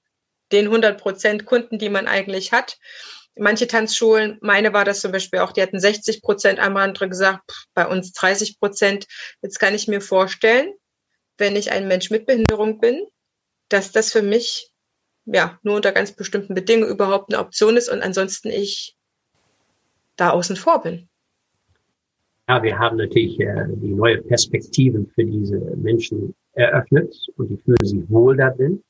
[0.51, 2.77] den 100 Prozent Kunden, die man eigentlich hat.
[3.38, 7.65] Manche Tanzschulen, meine war das zum Beispiel auch, die hatten 60 Prozent, andere gesagt, pff,
[7.73, 9.07] bei uns 30 Prozent.
[9.41, 10.73] Jetzt kann ich mir vorstellen,
[11.38, 13.05] wenn ich ein Mensch mit Behinderung bin,
[13.69, 14.71] dass das für mich
[15.25, 18.95] ja nur unter ganz bestimmten Bedingungen überhaupt eine Option ist und ansonsten ich
[20.15, 21.09] da außen vor bin.
[22.47, 27.85] Ja, wir haben natürlich äh, die neue Perspektiven für diese Menschen eröffnet und die fühlen
[27.85, 28.83] sich wohl darin.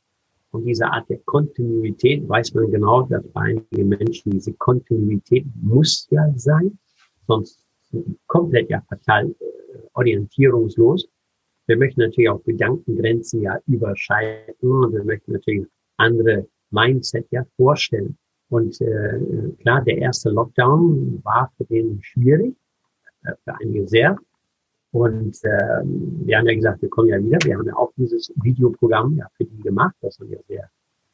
[0.52, 6.08] Und diese Art der Kontinuität weiß man genau, dass bei einigen Menschen diese Kontinuität muss
[6.12, 6.78] ja sein,
[7.28, 7.66] sonst
[8.28, 9.34] komplett ja fatal äh,
[9.94, 11.08] orientierungslos.
[11.68, 18.18] Wir möchten natürlich auch Gedankengrenzen ja überschreiten und wir möchten natürlich andere Mindset ja vorstellen.
[18.50, 19.20] Und äh,
[19.62, 22.56] klar, der erste Lockdown war für den schwierig,
[23.24, 24.18] äh, für einige sehr.
[24.96, 27.38] Und äh, wir haben ja gesagt, wir kommen ja wieder.
[27.44, 29.94] Wir haben ja auch dieses Videoprogramm ja für die gemacht.
[30.00, 30.70] Das haben wir sehr,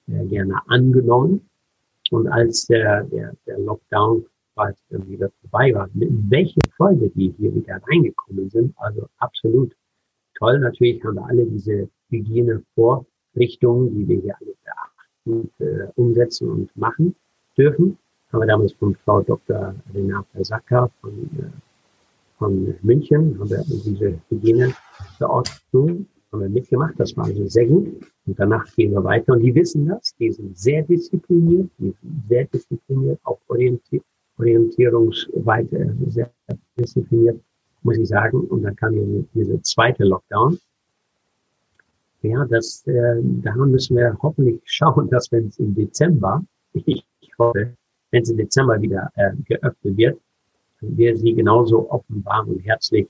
[0.06, 1.50] sehr gerne angenommen.
[2.12, 7.56] Und als der, der, der Lockdown bald wieder vorbei war, mit welche Folge die hier
[7.56, 9.76] wieder reingekommen sind, also absolut
[10.38, 10.60] toll.
[10.60, 17.16] Natürlich haben wir alle diese Hygienevorrichtungen, die wir hier alle beachten, äh, umsetzen und machen
[17.58, 17.98] dürfen.
[18.32, 19.74] Haben wir damals von Frau Dr.
[19.92, 21.71] Renata Sacker von äh,
[22.42, 26.96] von München, haben wir diese Hygieneverordnung haben wir mitgemacht.
[26.98, 27.88] Das war also sehr gut.
[28.26, 29.34] Und danach gehen wir weiter.
[29.34, 30.16] Und die wissen das.
[30.18, 34.04] Die sind sehr diszipliniert, die sind sehr diszipliniert, auch orientiert,
[34.40, 36.32] orientierungsweite, sehr
[36.80, 37.40] diszipliniert,
[37.84, 38.42] muss ich sagen.
[38.42, 40.58] Und dann kam diese, diese zweite Lockdown.
[42.24, 47.06] Ja, das, äh, da müssen wir hoffentlich schauen, dass wenn es im Dezember, ich
[47.38, 47.76] hoffe,
[48.10, 50.20] wenn es im Dezember wieder äh, geöffnet wird,
[50.82, 53.08] wir sie genauso offen, warm und herzlich,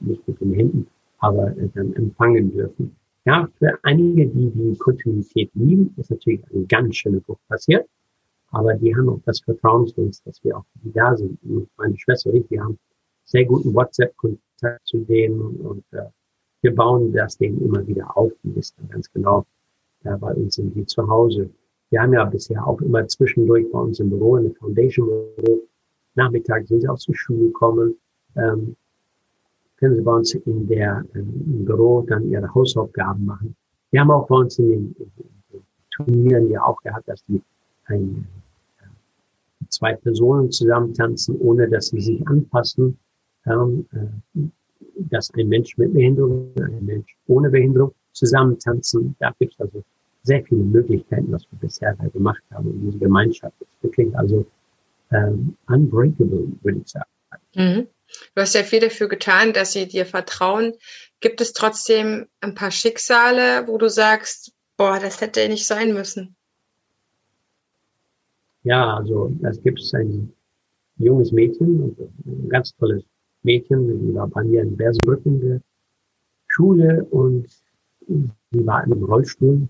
[0.00, 0.86] nicht mit den Händen,
[1.18, 2.94] aber äh, dann empfangen dürfen.
[3.24, 7.86] Ja, für einige, die die Kontinuität lieben, ist natürlich ein ganz schöner Bruch passiert.
[8.50, 11.38] Aber die haben auch das Vertrauen zu uns, dass wir auch da sind.
[11.42, 12.78] Und meine Schwester und ich, wir haben
[13.24, 16.06] sehr guten WhatsApp-Kontakt zu denen und äh,
[16.62, 18.32] wir bauen das denen immer wieder auf.
[18.42, 19.44] Die wissen ganz genau,
[20.04, 21.50] ja, bei uns sind die zu Hause.
[21.90, 25.60] Wir haben ja bisher auch immer zwischendurch bei uns im Büro, in der Foundation-Büro,
[26.18, 27.96] Nachmittag, wenn Sie auch zur Schule kommen,
[28.36, 28.76] ähm,
[29.78, 33.54] können Sie bei uns in der, ähm, im Büro dann Ihre Hausaufgaben machen.
[33.90, 35.10] Wir haben auch bei uns in den, in
[35.52, 37.40] den Turnieren ja auch gehabt, dass die
[37.86, 38.26] ein,
[38.80, 42.98] äh, zwei Personen zusammen tanzen, ohne dass sie sich anpassen.
[43.46, 44.40] Ähm, äh,
[45.10, 49.14] dass ein Mensch mit Behinderung, ein Mensch ohne Behinderung zusammen tanzen.
[49.18, 49.82] Da gibt es also
[50.22, 52.70] sehr viele Möglichkeiten, was wir bisher da gemacht haben.
[52.70, 54.44] Und diese Gemeinschaft ist wirklich also
[55.12, 57.10] ähm, unbreakable, würde ich sagen.
[57.54, 57.86] Mhm.
[58.34, 60.72] Du hast ja viel dafür getan, dass sie dir vertrauen.
[61.20, 66.34] Gibt es trotzdem ein paar Schicksale, wo du sagst, boah, das hätte nicht sein müssen?
[68.62, 70.32] Ja, also es gibt ein
[70.96, 73.04] junges Mädchen, ein ganz tolles
[73.42, 75.60] Mädchen, die war bei mir in Bersenbrücken in der
[76.48, 77.46] Schule und
[78.06, 79.68] sie war in einem Rollstuhl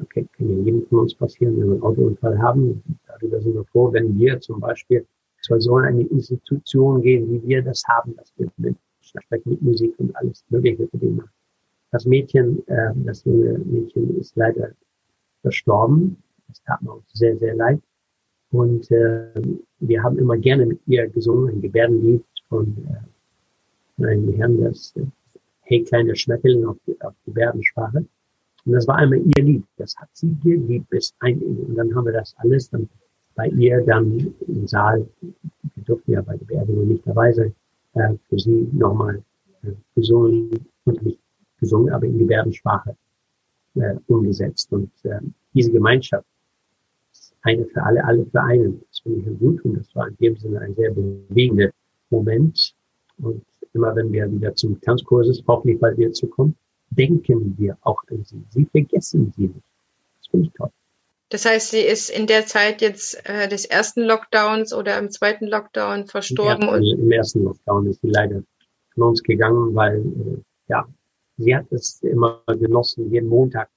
[0.00, 2.82] Okay, kann ja jedem von uns passieren, wenn wir einen Autounfall haben.
[3.06, 5.06] Darüber sind wir froh, wenn wir zum Beispiel
[5.42, 8.76] soll so eine Institution gehen, wie wir das haben, dass wir mit,
[9.44, 11.30] mit Musik und alles Mögliche für den machen.
[11.90, 14.70] Das Mädchen, äh, das junge Mädchen ist leider
[15.42, 16.16] verstorben.
[16.48, 17.80] Das tat mir auch sehr, sehr leid.
[18.50, 19.32] Und äh,
[19.80, 22.76] wir haben immer gerne mit ihr gesungen, ein Gebärdenlied von
[23.98, 25.02] äh, einem Herrn, das äh,
[25.62, 28.04] Hey kleine Schmetterling auf, auf Gebärdensprache.
[28.64, 29.64] Und das war einmal ihr Lied.
[29.76, 32.88] Das hat sie geliebt bis ein Und dann haben wir das alles dann
[33.34, 37.54] bei ihr dann im Saal, wir durften ja bei der Beerdigung nicht dabei sein,
[37.94, 39.22] äh, für sie nochmal
[39.62, 40.50] äh, gesungen
[40.84, 41.18] und nicht
[41.58, 42.94] gesungen, aber in Gebärdensprache
[43.76, 44.70] äh, umgesetzt.
[44.72, 45.20] Und äh,
[45.54, 46.26] diese Gemeinschaft,
[47.42, 50.36] eine für alle, alle für einen, das finde ich gut und das war in dem
[50.36, 51.70] Sinne ein sehr bewegender
[52.10, 52.74] Moment.
[53.18, 56.54] Und immer wenn wir wieder zum Tanzkurses, hoffentlich bald wieder zu kommen,
[56.96, 58.42] denken wir auch an sie.
[58.50, 59.64] Sie vergessen sie nicht.
[60.18, 60.70] Das finde ich toll.
[61.32, 65.46] Das heißt, sie ist in der Zeit jetzt äh, des ersten Lockdowns oder im zweiten
[65.46, 66.68] Lockdown verstorben.
[66.68, 68.42] Im ersten, Im ersten Lockdown ist sie leider
[68.94, 70.86] von uns gegangen, weil äh, ja,
[71.38, 73.70] sie hat es immer genossen, jeden Montag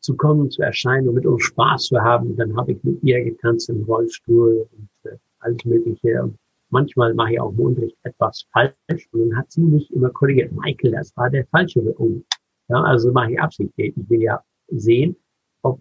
[0.00, 2.36] zu kommen, zu erscheinen und mit uns Spaß zu haben.
[2.36, 6.20] Dann habe ich mit ihr getanzt im Rollstuhl und äh, alles Mögliche.
[6.20, 6.36] Und
[6.70, 10.50] manchmal mache ich auch im Unterricht etwas falsch und dann hat sie mich immer korrigiert.
[10.50, 12.24] Michael, das war der falsche Beung.
[12.68, 13.94] Ja, also mache ich absichtlich.
[13.96, 15.16] Ich will ja sehen,
[15.62, 15.80] ob,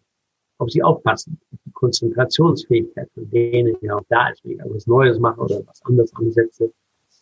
[0.57, 1.39] ob sie aufpassen.
[1.65, 5.83] Die Konzentrationsfähigkeit von denen ja auch da ist, wenn ich etwas Neues mache oder was
[5.83, 6.71] anderes ansetze,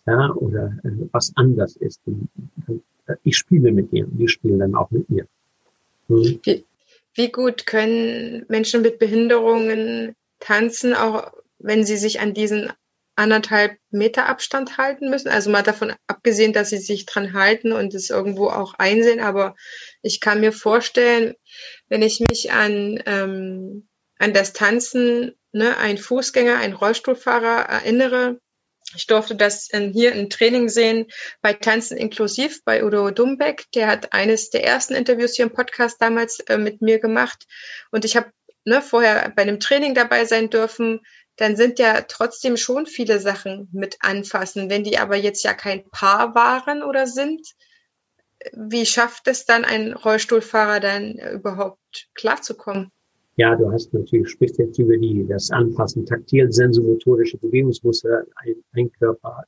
[0.05, 1.99] ja, oder äh, was anders ist.
[3.07, 5.27] Äh, ich spiele mit denen, die spielen dann auch mit mir.
[6.07, 6.39] Hm.
[6.43, 6.65] Wie,
[7.15, 12.71] wie gut können Menschen mit Behinderungen tanzen, auch wenn sie sich an diesen
[13.15, 15.29] anderthalb Meter Abstand halten müssen.
[15.29, 19.19] Also mal davon abgesehen, dass sie sich dran halten und es irgendwo auch einsehen.
[19.19, 19.55] Aber
[20.01, 21.35] ich kann mir vorstellen,
[21.87, 23.87] wenn ich mich an, ähm,
[24.19, 28.39] an das Tanzen, ne, ein Fußgänger, ein Rollstuhlfahrer erinnere,
[28.95, 31.07] ich durfte das in, hier im Training sehen
[31.41, 33.65] bei Tanzen inklusiv bei Udo Dumbeck.
[33.73, 37.45] Der hat eines der ersten Interviews hier im Podcast damals äh, mit mir gemacht.
[37.91, 38.31] Und ich habe
[38.63, 41.01] ne, vorher bei einem Training dabei sein dürfen
[41.37, 44.69] dann sind ja trotzdem schon viele Sachen mit anfassen.
[44.69, 47.41] Wenn die aber jetzt ja kein Paar waren oder sind,
[48.53, 52.91] wie schafft es dann ein Rollstuhlfahrer dann überhaupt klarzukommen?
[53.37, 58.91] Ja, du hast natürlich, sprichst jetzt über die, das Anfassen, taktil, sensomotorische Bewegungsmuster, ein, ein
[58.93, 59.43] Körper,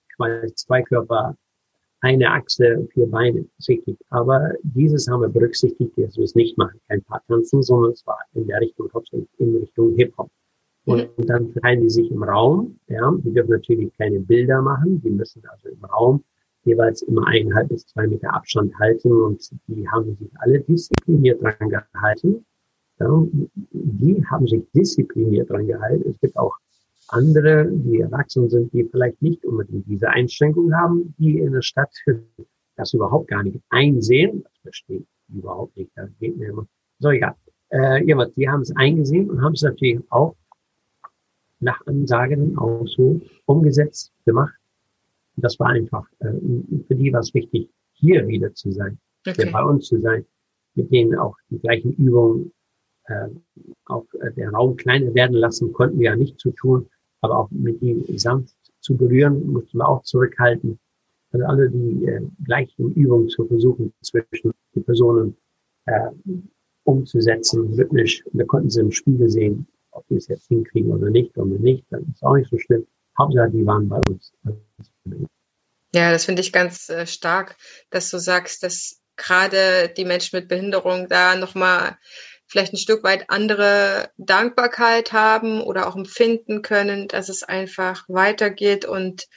[0.55, 1.37] zwei Körper,
[2.01, 3.97] eine Achse, vier Beine, richtig.
[4.09, 8.05] Aber dieses haben wir berücksichtigt, dass wir es nicht machen, kein Paar tanzen, sondern es
[8.05, 8.89] war in der Richtung,
[9.37, 10.29] in Richtung Hip-Hop.
[10.87, 11.25] Und, mhm.
[11.25, 12.79] dann verteilen die sich im Raum.
[12.87, 15.01] Ja, die dürfen natürlich keine Bilder machen.
[15.01, 16.23] Die müssen also im Raum
[16.63, 21.69] jeweils immer eineinhalb bis zwei Meter Abstand halten und die haben sich alle diszipliniert dran
[21.69, 22.45] gehalten.
[22.99, 23.27] Ja,
[23.71, 26.09] die haben sich diszipliniert dran gehalten.
[26.09, 26.55] Es gibt auch
[27.09, 31.93] andere, die erwachsen sind, die vielleicht nicht unbedingt diese Einschränkung haben, die in der Stadt
[32.77, 34.43] das überhaupt gar nicht einsehen.
[34.43, 35.91] Das verstehe ich überhaupt nicht.
[35.95, 36.65] Das geht mir immer.
[36.99, 37.35] So, egal.
[37.71, 40.35] Äh, ja, die haben es eingesehen und haben es natürlich auch
[41.59, 44.53] nach Ansagen auch so umgesetzt, gemacht.
[45.35, 46.31] Das war einfach, äh,
[46.87, 49.49] für die war es wichtig, hier wieder zu sein, okay.
[49.51, 50.25] bei uns zu sein,
[50.75, 52.51] mit denen auch die gleichen Übungen,
[53.05, 53.27] äh,
[53.85, 56.87] auch äh, der Raum kleiner werden lassen, konnten wir ja nicht zu tun,
[57.21, 60.79] aber auch mit ihnen sanft zu berühren, mussten wir auch zurückhalten.
[61.31, 65.35] Also alle die äh, gleichen Übungen zu versuchen, zwischen die Personen
[65.85, 66.09] äh,
[66.83, 68.23] umzusetzen, rhythmisch.
[68.33, 71.85] Da konnten sie im Spiegel sehen, ob die es jetzt hinkriegen oder nicht, oder nicht,
[71.89, 72.85] dann ist auch nicht so schlimm.
[73.17, 74.31] Hauptsache, die waren bei uns.
[75.93, 77.55] Ja, das finde ich ganz äh, stark,
[77.89, 81.97] dass du sagst, dass gerade die Menschen mit Behinderung da nochmal
[82.45, 88.85] vielleicht ein Stück weit andere Dankbarkeit haben oder auch empfinden können, dass es einfach weitergeht
[88.85, 89.27] und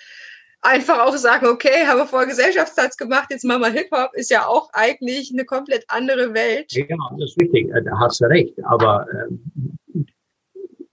[0.62, 4.46] einfach auch sagen, okay, haben wir vorher Gesellschaftstanz gemacht, jetzt machen wir Hip-Hop, ist ja
[4.46, 6.72] auch eigentlich eine komplett andere Welt.
[6.72, 6.84] Ja,
[7.18, 8.54] das ist richtig, äh, da hast du recht.
[8.64, 9.78] Aber ähm,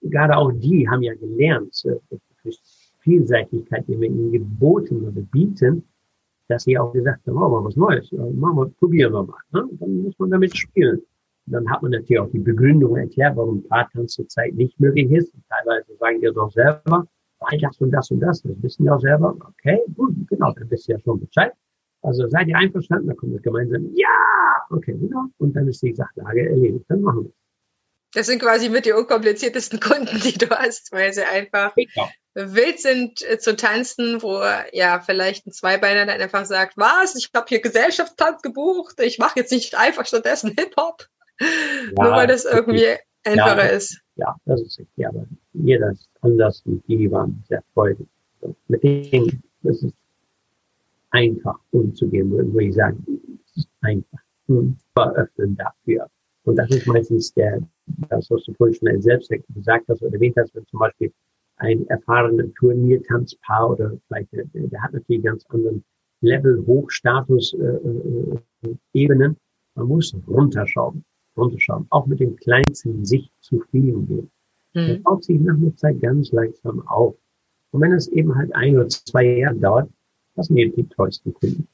[0.10, 2.60] gerade auch die haben ja gelernt, äh, durch
[3.00, 5.84] Vielseitigkeit, die wir ihnen geboten oder bieten,
[6.48, 9.40] dass sie auch gesagt haben, oh, mal was Neues, machen wir, probieren wir mal.
[9.52, 9.70] Ne?
[9.80, 11.02] Dann muss man damit spielen.
[11.46, 15.34] Dann hat man natürlich auch die Begründung erklärt, warum Paartanz zurzeit nicht möglich ist.
[15.34, 17.08] Und teilweise sagen die doch selber,
[17.40, 19.36] weil das und das und das, das wissen wir auch selber.
[19.40, 21.54] Okay, gut, genau, dann wisst ihr ja schon Bescheid.
[22.02, 24.08] Also seid ihr einverstanden, dann kommt das gemeinsam, ja,
[24.70, 25.26] okay, genau.
[25.38, 27.32] Und dann ist die Sachlage erledigt, dann machen wir.
[28.18, 32.10] Das sind quasi mit die unkompliziertesten Kunden, die du hast, weil sie einfach ja.
[32.34, 34.42] wild sind äh, zu tanzen, wo
[34.74, 39.40] ja vielleicht ein Zweibeiner dann einfach sagt, was, ich habe hier Gesellschaftstanz gebucht, ich mache
[39.40, 41.06] jetzt nicht einfach stattdessen Hip-Hop,
[41.40, 44.02] ja, nur weil das irgendwie einfacher ja, ist.
[44.16, 48.08] Ja, das ist richtig, aber jeder ist anders und die waren sehr freudig.
[48.68, 49.94] Mit denen ist es
[51.12, 53.06] einfach umzugehen, würde ich sagen.
[53.46, 54.20] Es ist einfach.
[54.96, 56.10] Öffnen dafür.
[56.48, 57.62] Und das ist meistens der,
[58.10, 61.12] das, was du vorhin schon selbst gesagt hast oder erwähnt hast, wenn zum Beispiel
[61.58, 65.84] ein erfahrener Turniertanzpaar oder vielleicht, der, der hat natürlich ganz anderen
[66.22, 69.36] Level, Hochstatus, äh, äh, Ebenen.
[69.76, 71.04] Man muss runterschauen,
[71.36, 74.32] runterschauen, auch mit dem kleinsten sich zufrieden geben.
[74.74, 74.88] Mhm.
[74.88, 77.16] Das baut sich nach einer Zeit ganz langsam auf.
[77.72, 79.90] Und wenn es eben halt ein oder zwei Jahre dauert,
[80.36, 81.68] das sind die tollsten Kunden.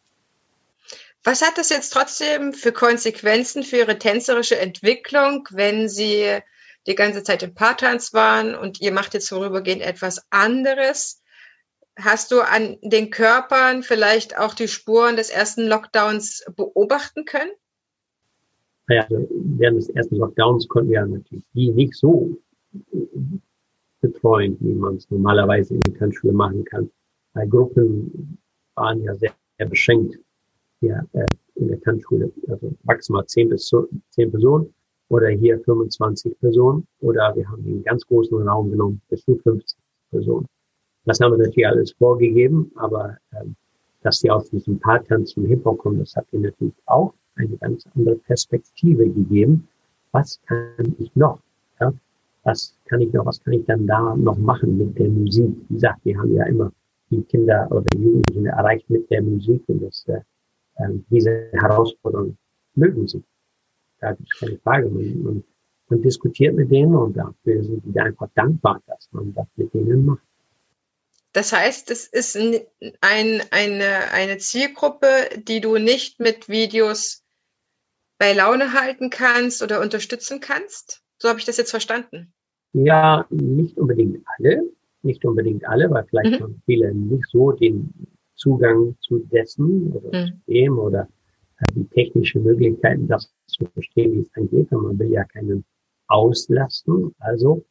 [1.24, 6.40] Was hat das jetzt trotzdem für Konsequenzen für Ihre tänzerische Entwicklung, wenn Sie
[6.86, 11.22] die ganze Zeit im Paartanz waren und ihr macht jetzt vorübergehend etwas anderes?
[11.96, 17.52] Hast du an den Körpern vielleicht auch die Spuren des ersten Lockdowns beobachten können?
[18.90, 22.38] Ja, also während des ersten Lockdowns konnten wir natürlich die nicht so
[24.02, 26.92] betreuen, wie man es normalerweise in der Tanzschule machen kann.
[27.34, 28.38] Weil Gruppen
[28.76, 30.18] waren ja sehr, sehr beschränkt
[30.84, 32.32] hier äh, in der Tanzschule.
[32.50, 33.72] Also maximal 10 bis
[34.12, 34.74] 10 Personen
[35.10, 39.78] oder hier 25 Personen oder wir haben einen ganz großen Raum genommen bis zu 50
[40.12, 40.48] Personen.
[41.06, 43.56] Das haben wir natürlich alles vorgegeben, aber ähm,
[44.02, 47.86] dass die aus diesem Paartanz zum Hip-Hop kommen, das hat ihnen natürlich auch eine ganz
[47.96, 49.68] andere Perspektive gegeben.
[50.12, 51.40] Was kann ich noch?
[51.80, 51.94] Ja?
[52.44, 53.26] Was kann ich noch?
[53.26, 55.56] Was kann ich dann da noch machen mit der Musik?
[55.70, 56.72] Wie gesagt, wir haben ja immer
[57.10, 60.22] die Kinder oder Jugendlichen erreicht mit der Musik und das, äh,
[60.80, 62.38] ähm, diese Herausforderung
[62.76, 63.24] mögen sie.
[64.00, 64.90] Da gibt es keine Frage.
[64.90, 65.44] Man, man,
[65.90, 70.06] man diskutiert mit denen und dafür sind die einfach dankbar, dass man das mit denen
[70.06, 70.24] macht.
[71.34, 75.08] Das heißt, es ist ein, eine, eine Zielgruppe,
[75.48, 77.24] die du nicht mit Videos
[78.20, 81.02] bei Laune halten kannst oder unterstützen kannst.
[81.18, 82.34] So habe ich das jetzt verstanden.
[82.74, 84.64] Ja, nicht unbedingt alle.
[85.02, 86.44] Nicht unbedingt alle, weil vielleicht mhm.
[86.44, 90.28] haben viele nicht so den Zugang zu dessen oder mhm.
[90.28, 91.08] zu dem oder
[91.60, 94.72] äh, die technischen Möglichkeiten, das zu verstehen, wie es dann geht.
[94.72, 95.64] Und man will ja keinen
[96.08, 97.14] auslasten.
[97.20, 97.64] Also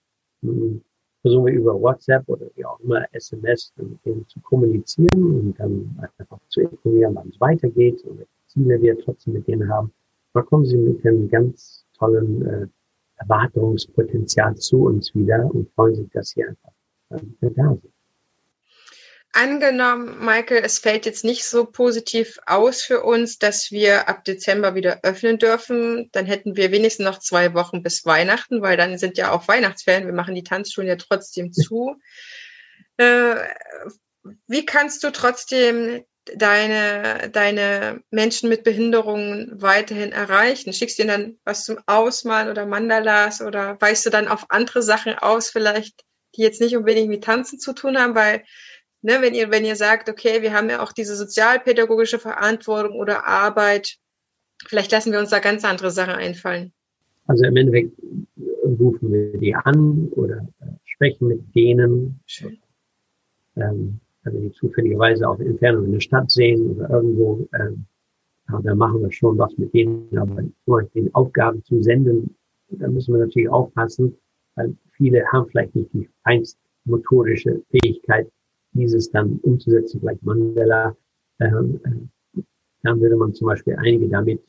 [0.42, 0.83] mh, hm,
[1.22, 5.96] versuchen wir über WhatsApp oder wie auch immer SMS mit denen zu kommunizieren und dann
[6.16, 9.92] einfach zu informieren, wann es weitergeht und welche Ziele wir trotzdem mit denen haben.
[10.35, 12.66] Dann kommen sie mit einem ganz tollen äh,
[13.16, 16.72] Erwartungspotenzial zu uns wieder und freuen sich, dass sie einfach
[17.11, 17.92] äh, da sind.
[19.35, 24.75] Angenommen, Michael, es fällt jetzt nicht so positiv aus für uns, dass wir ab Dezember
[24.75, 29.16] wieder öffnen dürfen, dann hätten wir wenigstens noch zwei Wochen bis Weihnachten, weil dann sind
[29.16, 30.05] ja auch Weihnachtsferien.
[30.05, 31.97] Wir machen die Tanzschulen ja trotzdem zu.
[32.99, 33.37] Äh,
[34.47, 36.05] wie kannst du trotzdem
[36.37, 40.75] deine, deine Menschen mit Behinderungen weiterhin erreichen?
[40.75, 44.83] Schickst du ihnen dann was zum Ausmalen oder Mandalas oder weichst du dann auf andere
[44.83, 46.05] Sachen aus, vielleicht,
[46.37, 48.45] die jetzt nicht unbedingt mit Tanzen zu tun haben, weil
[49.02, 53.26] ne, wenn ihr, wenn ihr sagt, okay, wir haben ja auch diese sozialpädagogische Verantwortung oder
[53.26, 53.96] Arbeit,
[54.66, 56.72] vielleicht lassen wir uns da ganz andere Sachen einfallen.
[57.26, 57.92] Also im Endeffekt
[58.64, 62.20] rufen wir die an oder äh, sprechen mit denen.
[62.26, 62.58] Schön.
[63.56, 67.84] Ähm, also die zufälligerweise auch Entfernung in der Stadt sehen oder irgendwo, ähm,
[68.62, 72.36] da machen wir schon was mit denen, aber nur den Aufgaben zu senden,
[72.68, 74.16] da müssen wir natürlich aufpassen,
[74.54, 78.28] weil viele haben vielleicht nicht die feinstmotorische Fähigkeit,
[78.72, 80.96] dieses dann umzusetzen, vielleicht Mandela,
[81.40, 82.40] ähm, äh,
[82.82, 84.40] dann würde man zum Beispiel einige damit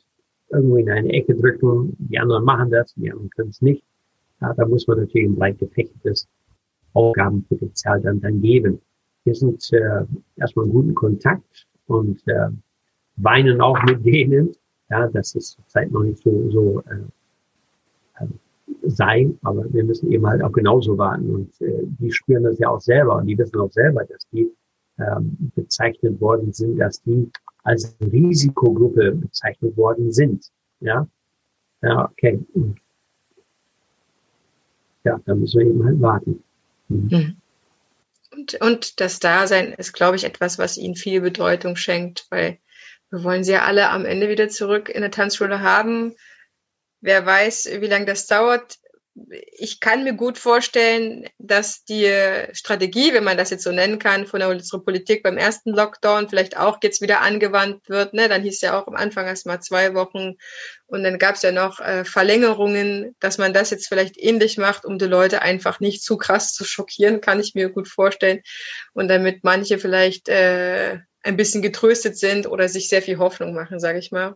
[0.49, 3.83] irgendwo in eine Ecke drücken, die anderen machen das, die anderen können es nicht.
[4.41, 6.27] Ja, da muss man natürlich ein breit gefächertes
[6.93, 8.79] Aufgabenpotenzial dann, dann geben.
[9.23, 10.05] Wir sind äh,
[10.37, 12.49] erstmal in guten Kontakt und äh,
[13.15, 14.55] weinen auch mit denen.
[14.89, 17.05] Ja, das ist zurzeit noch nicht so, so äh
[18.83, 21.33] sein, aber wir müssen eben halt auch genauso warten.
[21.33, 24.49] Und äh, die spüren das ja auch selber und die wissen auch selber, dass die
[24.99, 27.29] ähm, bezeichnet worden sind, dass die
[27.63, 30.45] als Risikogruppe bezeichnet worden sind.
[30.81, 31.07] Ja,
[31.81, 32.39] ja, okay.
[32.53, 32.77] Und
[35.03, 36.43] ja, da müssen wir eben halt warten.
[36.89, 37.07] Mhm.
[37.11, 37.35] mhm.
[38.35, 42.57] Und, und das Dasein ist, glaube ich, etwas, was ihnen viel Bedeutung schenkt, weil
[43.11, 46.15] wir wollen sie ja alle am Ende wieder zurück in der Tanzschule haben
[47.03, 48.77] wer weiß, wie lange das dauert.
[49.51, 52.11] Ich kann mir gut vorstellen, dass die
[52.53, 56.57] Strategie, wenn man das jetzt so nennen kann, von unserer Politik beim ersten Lockdown vielleicht
[56.57, 58.15] auch jetzt wieder angewandt wird.
[58.15, 58.27] Ne?
[58.27, 60.33] Dann hieß ja auch am Anfang erst mal zwei Wochen
[60.87, 64.83] und dann gab es ja noch äh, Verlängerungen, dass man das jetzt vielleicht ähnlich macht,
[64.83, 68.41] um die Leute einfach nicht zu krass zu schockieren, kann ich mir gut vorstellen.
[68.93, 73.79] Und damit manche vielleicht äh, ein bisschen getröstet sind oder sich sehr viel Hoffnung machen,
[73.79, 74.35] sage ich mal.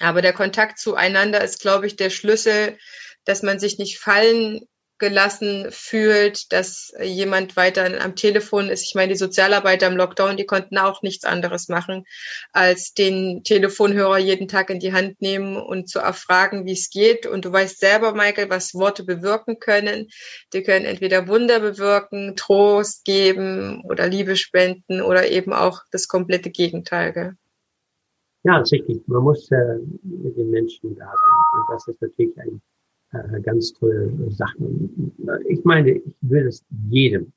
[0.00, 2.78] Aber der Kontakt zueinander ist, glaube ich, der Schlüssel,
[3.24, 4.66] dass man sich nicht fallen
[4.98, 8.82] gelassen fühlt, dass jemand weiter am Telefon ist.
[8.84, 12.06] Ich meine, die Sozialarbeiter im Lockdown, die konnten auch nichts anderes machen,
[12.52, 17.26] als den Telefonhörer jeden Tag in die Hand nehmen und zu erfragen, wie es geht.
[17.26, 20.08] Und du weißt selber, Michael, was Worte bewirken können.
[20.54, 26.50] Die können entweder Wunder bewirken, Trost geben oder Liebe spenden oder eben auch das komplette
[26.50, 27.12] Gegenteil.
[27.12, 27.36] Gell?
[28.46, 29.02] Ja, das richtig.
[29.08, 31.60] Man muss äh, mit den Menschen da sein.
[31.60, 32.62] Und das ist natürlich ein
[33.10, 35.12] äh, ganz tolle Sachen.
[35.48, 37.32] Ich meine, ich würde es jedem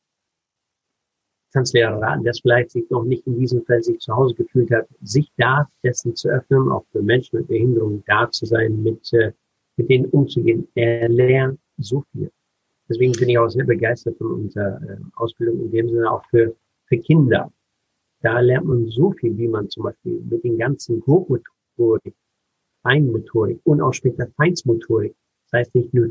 [1.52, 4.88] Tanzlehrer raten, der vielleicht sich noch nicht in diesem Feld sich zu Hause gefühlt hat,
[5.02, 9.32] sich da dessen zu öffnen, auch für Menschen mit Behinderung da zu sein, mit, äh,
[9.78, 10.68] mit denen umzugehen.
[10.76, 12.30] Er lernt so viel.
[12.88, 16.56] Deswegen bin ich auch sehr begeistert von unserer äh, Ausbildung, in dem Sinne auch für,
[16.86, 17.52] für Kinder.
[18.22, 22.16] Da lernt man so viel, wie man zum Beispiel mit den ganzen Grobmotorik,
[22.84, 25.16] Feinmotorik und auch später Feinsmotorik
[25.52, 26.06] das heißt nicht nur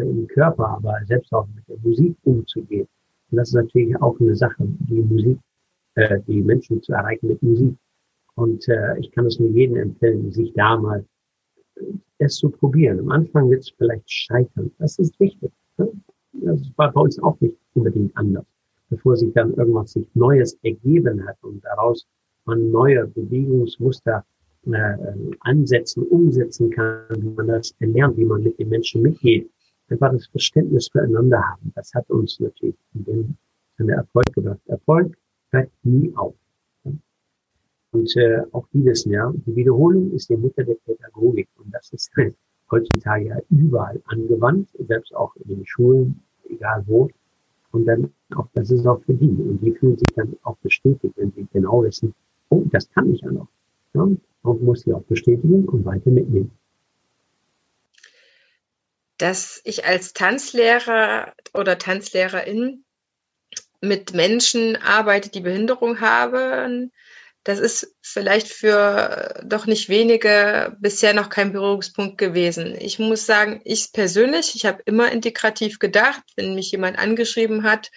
[0.00, 2.86] im Körper, aber selbst auch mit der Musik umzugehen.
[3.30, 5.38] Und das ist natürlich auch eine Sache, die Musik,
[5.96, 7.74] äh, die Menschen zu erreichen mit Musik.
[8.36, 11.04] Und äh, ich kann es nur jedem empfehlen, sich da mal
[11.76, 11.80] äh,
[12.18, 13.00] es zu probieren.
[13.00, 14.70] Am Anfang wird es vielleicht scheitern.
[14.78, 15.50] Das ist wichtig.
[15.78, 15.90] Ne?
[16.32, 18.44] Das war bei uns auch nicht unbedingt anders.
[18.88, 22.06] Bevor sich dann irgendwas sich Neues ergeben hat und daraus
[22.44, 24.24] man neue Bewegungsmuster
[24.66, 24.96] äh,
[25.40, 29.50] ansetzen, umsetzen kann, wie man das lernt, wie man mit den Menschen mitgeht,
[29.88, 31.72] einfach das Verständnis füreinander haben.
[31.74, 33.36] Das hat uns natürlich in dem
[33.76, 34.60] Sinne Erfolg gebracht.
[34.66, 35.16] Erfolg
[35.50, 36.34] hört nie auf.
[37.92, 41.48] Und äh, auch die wissen ja, die Wiederholung ist die Mutter der Pädagogik.
[41.56, 42.10] Und das ist
[42.70, 47.08] heutzutage ja überall angewandt, selbst auch in den Schulen, egal wo.
[47.76, 49.28] Und dann auch, das ist auch für die.
[49.28, 52.14] Und die fühlen sich dann auch bestätigt, wenn sie genau wissen,
[52.48, 53.48] oh, das kann ich ja noch.
[53.92, 54.08] Ja?
[54.46, 56.50] und muss sie auch bestätigen und weiter mitnehmen.
[59.18, 62.84] Dass ich als Tanzlehrer oder Tanzlehrerin
[63.80, 66.92] mit Menschen arbeite, die Behinderung haben,
[67.46, 72.76] das ist vielleicht für doch nicht wenige bisher noch kein Berührungspunkt gewesen.
[72.76, 77.92] Ich muss sagen, ich persönlich, ich habe immer integrativ gedacht, wenn mich jemand angeschrieben hat,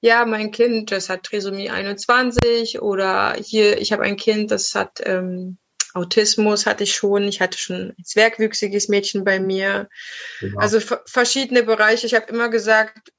[0.00, 5.00] ja, mein Kind, das hat Trisomie 21 oder hier, ich habe ein Kind, das hat
[5.04, 5.58] ähm,
[5.94, 7.24] Autismus hatte ich schon.
[7.24, 9.88] Ich hatte schon ein zwergwüchsiges Mädchen bei mir.
[10.40, 10.60] Genau.
[10.60, 12.06] Also verschiedene Bereiche.
[12.06, 13.12] Ich habe immer gesagt,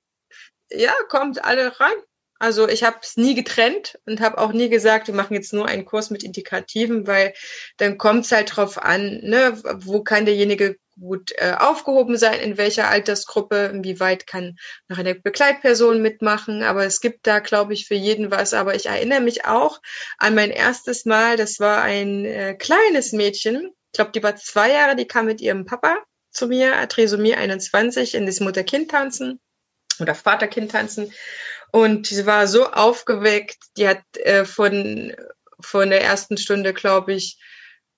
[0.71, 1.93] ja, kommt alle rein.
[2.39, 5.67] Also ich habe es nie getrennt und habe auch nie gesagt, wir machen jetzt nur
[5.67, 7.33] einen Kurs mit Integrativen, weil
[7.77, 12.57] dann kommt es halt drauf an, ne, wo kann derjenige gut äh, aufgehoben sein, in
[12.57, 14.57] welcher Altersgruppe, inwieweit kann
[14.87, 16.63] noch eine Begleitperson mitmachen.
[16.63, 18.53] Aber es gibt da, glaube ich, für jeden was.
[18.53, 19.81] Aber ich erinnere mich auch
[20.17, 24.71] an mein erstes Mal, das war ein äh, kleines Mädchen, ich glaube, die war zwei
[24.71, 25.99] Jahre, die kam mit ihrem Papa
[26.31, 29.39] zu mir, Trisomie 21, in das Mutter-Kind-Tanzen
[29.99, 31.13] oder Vater-Kind-Tanzen.
[31.75, 35.11] Und sie war so aufgeweckt, die hat äh, von,
[35.59, 37.39] von der ersten Stunde, glaube ich,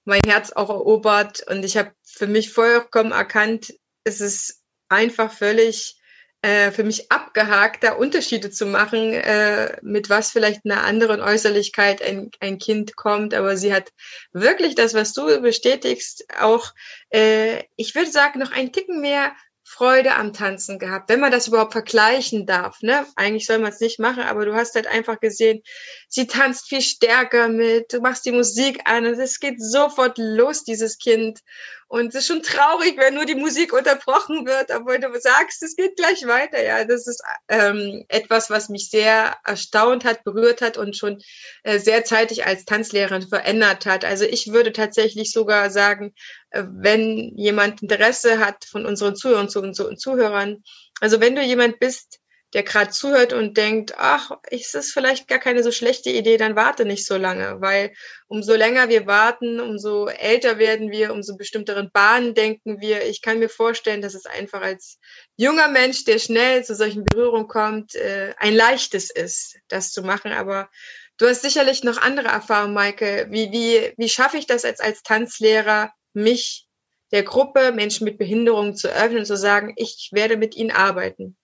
[0.06, 3.74] mein Herz auch erobert und ich habe für mich vollkommen erkannt,
[4.06, 5.98] es ist einfach völlig
[6.42, 12.04] äh, für mich abgehakt, da Unterschiede zu machen, äh, mit was vielleicht einer anderen Äußerlichkeit
[12.04, 13.34] ein, ein Kind kommt.
[13.34, 13.92] Aber sie hat
[14.32, 16.72] wirklich das, was du bestätigst, auch,
[17.10, 19.36] äh, ich würde sagen, noch ein Ticken mehr
[19.68, 22.84] Freude am Tanzen gehabt, wenn man das überhaupt vergleichen darf.
[22.84, 23.06] Ne?
[23.16, 25.64] Eigentlich soll man es nicht machen, aber du hast halt einfach gesehen,
[26.08, 30.64] sie tanzt viel stärker mit, du machst die Musik an und es geht sofort los,
[30.64, 31.40] dieses Kind.
[31.88, 35.76] Und es ist schon traurig, wenn nur die Musik unterbrochen wird, obwohl du sagst, es
[35.76, 36.64] geht gleich weiter.
[36.64, 41.22] Ja, das ist ähm, etwas, was mich sehr erstaunt hat, berührt hat und schon
[41.64, 44.04] äh, sehr zeitig als Tanzlehrerin verändert hat.
[44.04, 46.16] Also ich würde tatsächlich sogar sagen,
[46.50, 50.64] äh, wenn jemand Interesse hat von unseren Zuhörern und Zuhörern,
[51.02, 52.20] also wenn du jemand bist,
[52.56, 56.56] der gerade zuhört und denkt, ach, ist das vielleicht gar keine so schlechte Idee, dann
[56.56, 57.92] warte nicht so lange, weil
[58.28, 63.06] umso länger wir warten, umso älter werden wir, umso bestimmteren Bahnen denken wir.
[63.08, 65.00] Ich kann mir vorstellen, dass es einfach als
[65.36, 70.32] junger Mensch, der schnell zu solchen Berührungen kommt, äh, ein leichtes ist, das zu machen.
[70.32, 70.70] Aber
[71.18, 73.28] du hast sicherlich noch andere Erfahrungen, Maike.
[73.32, 76.70] Wie, wie, wie schaffe ich das als, als Tanzlehrer, mich
[77.12, 81.36] der Gruppe Menschen mit Behinderungen zu öffnen und zu sagen, ich werde mit ihnen arbeiten?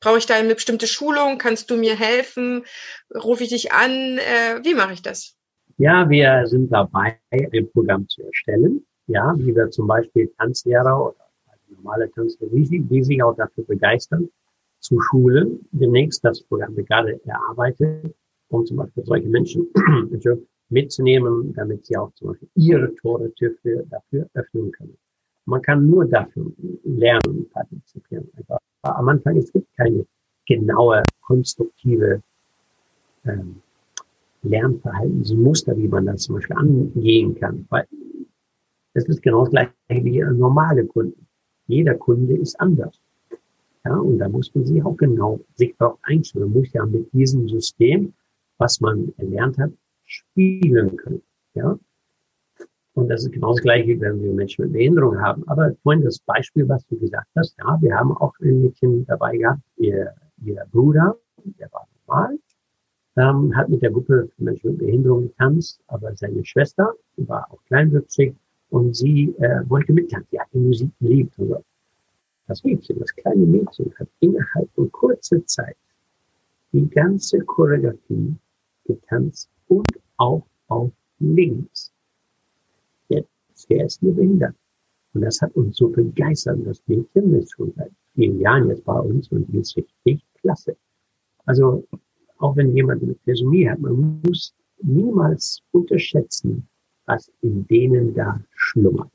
[0.00, 1.38] Brauche ich da eine bestimmte Schulung?
[1.38, 2.64] Kannst du mir helfen?
[3.14, 3.90] Rufe ich dich an?
[4.18, 5.36] Äh, wie mache ich das?
[5.76, 8.84] Ja, wir sind dabei, ein Programm zu erstellen.
[9.06, 11.28] Ja, wie wir zum Beispiel Tanzlehrer oder
[11.68, 14.28] normale Tanzlehrer, die sich auch dafür begeistern,
[14.80, 15.66] zu schulen.
[15.72, 18.14] Demnächst das Programm wird gerade erarbeitet,
[18.48, 19.68] um zum Beispiel solche Menschen
[20.68, 23.32] mitzunehmen, damit sie auch zum Beispiel ihre Tore
[23.88, 24.96] dafür, öffnen können.
[25.44, 26.52] Man kann nur dafür
[26.84, 28.28] lernen partizipieren.
[28.36, 30.06] Einfach am Anfang, es gibt keine
[30.46, 32.22] genaue, konstruktive
[33.24, 33.56] ähm,
[34.42, 37.66] Lernverhaltensmuster, wie man das zum Beispiel angehen kann.
[37.70, 37.86] Weil
[38.94, 41.26] es ist genau das gleiche wie normale Kunden.
[41.66, 43.00] Jeder Kunde ist anders.
[43.84, 46.46] Ja, und da muss man sich auch genau sich darauf einstellen.
[46.46, 48.12] Man muss ja mit diesem System,
[48.58, 49.72] was man erlernt hat,
[50.04, 51.22] spielen können.
[51.54, 51.78] Ja,
[52.98, 55.46] und das ist genau das Gleiche, wenn wir Menschen mit Behinderung haben.
[55.46, 59.36] Aber vorhin das Beispiel, was du gesagt hast, ja, wir haben auch ein Mädchen dabei
[59.36, 60.12] gehabt, ihr,
[60.44, 61.16] ihr Bruder,
[61.60, 62.38] der war normal,
[63.16, 68.34] ähm, hat mit der Gruppe Menschen mit Behinderung getanzt, aber seine Schwester war auch kleinwüchsig
[68.70, 70.28] und sie äh, wollte mittanzen.
[70.32, 71.38] Sie hat die Musik geliebt.
[71.38, 71.64] Und so.
[72.48, 75.76] Das Mädchen, das kleine Mädchen, hat innerhalb von kurzer Zeit
[76.72, 78.34] die ganze Choreografie
[78.86, 80.90] getanzt und auch auf
[81.20, 81.87] links
[83.68, 84.54] der ist hier behindert.
[85.14, 86.58] Und das hat uns so begeistert.
[86.64, 90.76] Das Mädchen ist schon seit vielen Jahren jetzt bei uns und die ist richtig klasse.
[91.46, 91.84] Also
[92.38, 96.68] auch wenn jemand eine Trisomie hat, man muss niemals unterschätzen,
[97.06, 99.10] was in denen da schlummert.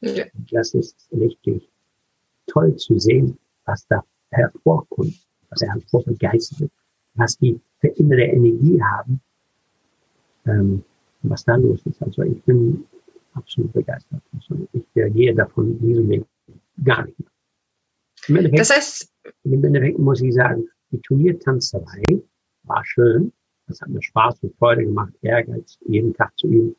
[0.00, 0.24] Ja.
[0.52, 1.68] Das ist richtig
[2.46, 5.14] toll zu sehen, was da hervorkommt,
[5.50, 6.70] was er hervor begeistert,
[7.14, 9.20] was die für innere Energie haben,
[10.46, 10.84] ähm,
[11.22, 12.02] was da los ist.
[12.02, 12.84] Also ich bin
[13.38, 14.22] absolut begeistert.
[14.34, 16.24] Also ich reagiere davon in diesem Weg
[16.84, 17.18] gar nicht
[18.28, 18.50] mehr.
[18.50, 19.12] das heißt,
[19.44, 22.22] im Endeffekt muss ich sagen, die Turniertanzerei
[22.64, 23.32] war schön.
[23.66, 26.76] Das hat mir Spaß und Freude gemacht, Ehrgeiz, jeden Tag zu üben.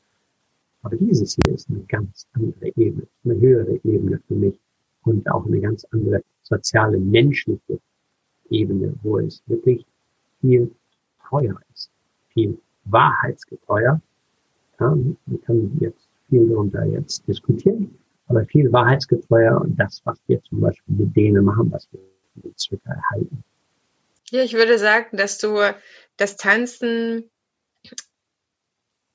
[0.81, 4.59] Aber dieses hier ist eine ganz andere Ebene, eine höhere Ebene für mich
[5.03, 7.79] und auch eine ganz andere soziale, menschliche
[8.49, 9.85] Ebene, wo es wirklich
[10.41, 10.71] viel
[11.27, 11.91] treuer ist,
[12.29, 14.01] viel wahrheitsgetreuer.
[14.79, 20.41] Ja, man kann jetzt viel darunter jetzt diskutieren, aber viel wahrheitsgetreuer und das, was wir
[20.43, 21.99] zum Beispiel mit denen machen, was wir
[22.43, 23.43] mit Zwicker erhalten.
[24.31, 25.57] Ja, ich würde sagen, dass du
[26.17, 27.29] das Tanzen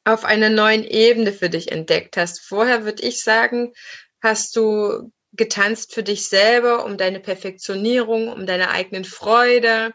[0.04, 2.40] auf einer neuen Ebene für dich entdeckt hast.
[2.40, 3.72] Vorher würde ich sagen,
[4.22, 9.94] hast du getanzt für dich selber, um deine Perfektionierung, um deine eigenen Freude,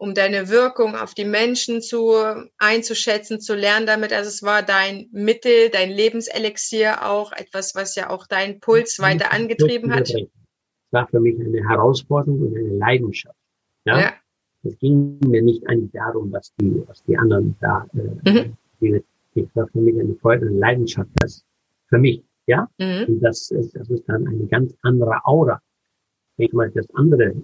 [0.00, 2.14] um deine Wirkung auf die Menschen zu
[2.56, 4.14] einzuschätzen, zu lernen damit.
[4.14, 9.30] Also es war dein Mittel, dein Lebenselixier auch, etwas, was ja auch deinen Puls weiter
[9.30, 10.08] angetrieben hat.
[10.08, 10.26] Es
[10.90, 13.36] war für mich eine Herausforderung und eine Leidenschaft.
[13.84, 14.00] Ja?
[14.00, 14.12] ja.
[14.62, 18.56] Es ging mir nicht eigentlich darum, was die, was die anderen da, äh, mhm.
[18.80, 21.44] die, die war für mich eine Freude, eine Leidenschaft, das
[21.90, 22.66] für mich, ja.
[22.78, 23.04] Mhm.
[23.06, 25.60] Und das ist, das ist dann eine ganz andere Aura.
[26.38, 27.34] Ich meine, das andere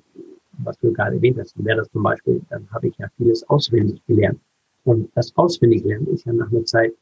[0.59, 4.05] was du gerade erwähnt hast, wäre das zum Beispiel, dann habe ich ja vieles auswendig
[4.07, 4.41] gelernt.
[4.85, 6.93] Und das Auswendiglernen ist ja nach einer Zeit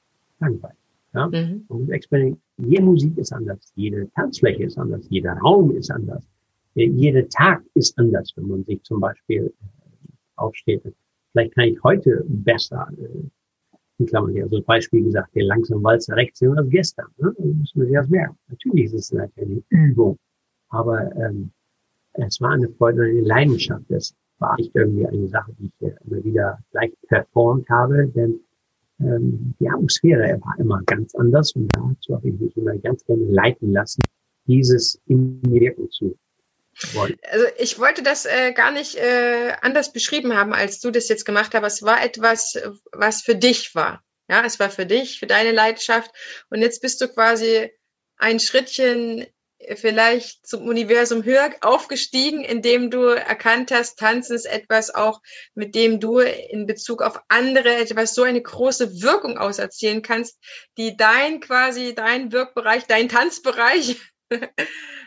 [0.41, 0.79] langweilig.
[1.13, 1.29] Ja?
[1.29, 1.65] Mhm.
[1.69, 6.25] Und Experiment, jede Musik ist anders, jede Tanzfläche ist anders, jeder Raum ist anders,
[6.75, 10.83] jeder Tag ist anders, wenn man sich zum Beispiel äh, aufsteht.
[11.33, 13.29] Vielleicht kann ich heute besser, äh,
[13.99, 17.07] in Klammern hier, also Beispiel gesagt, der langsam Walzer rechts sehen als gestern.
[17.19, 17.33] Ne?
[17.37, 18.37] Das müssen wir sich das merken.
[18.49, 20.19] Natürlich ist es eine Übung,
[20.71, 21.51] aber ähm,
[22.15, 23.91] es war eine Freude und eine Leidenschaft.
[23.91, 28.41] Es war nicht irgendwie eine Sache, die ich immer wieder gleich performt habe, denn
[29.01, 33.25] ähm, die Atmosphäre war immer ganz anders und dazu habe ich mich immer ganz gerne
[33.25, 34.03] leiten lassen,
[34.47, 36.17] dieses in die Wirkung zu
[36.93, 37.17] wollen.
[37.31, 41.25] Also ich wollte das äh, gar nicht äh, anders beschrieben haben, als du das jetzt
[41.25, 41.75] gemacht hast.
[41.75, 42.59] Es war etwas,
[42.93, 44.03] was für dich war.
[44.29, 46.11] Ja, es war für dich, für deine Leidenschaft.
[46.51, 47.71] Und jetzt bist du quasi
[48.17, 49.27] ein Schrittchen
[49.77, 55.21] vielleicht zum Universum höher aufgestiegen, indem du erkannt hast, Tanzen ist etwas auch,
[55.55, 60.39] mit dem du in Bezug auf andere etwas so eine große Wirkung auserzählen kannst,
[60.77, 64.01] die dein quasi, dein Wirkbereich, dein Tanzbereich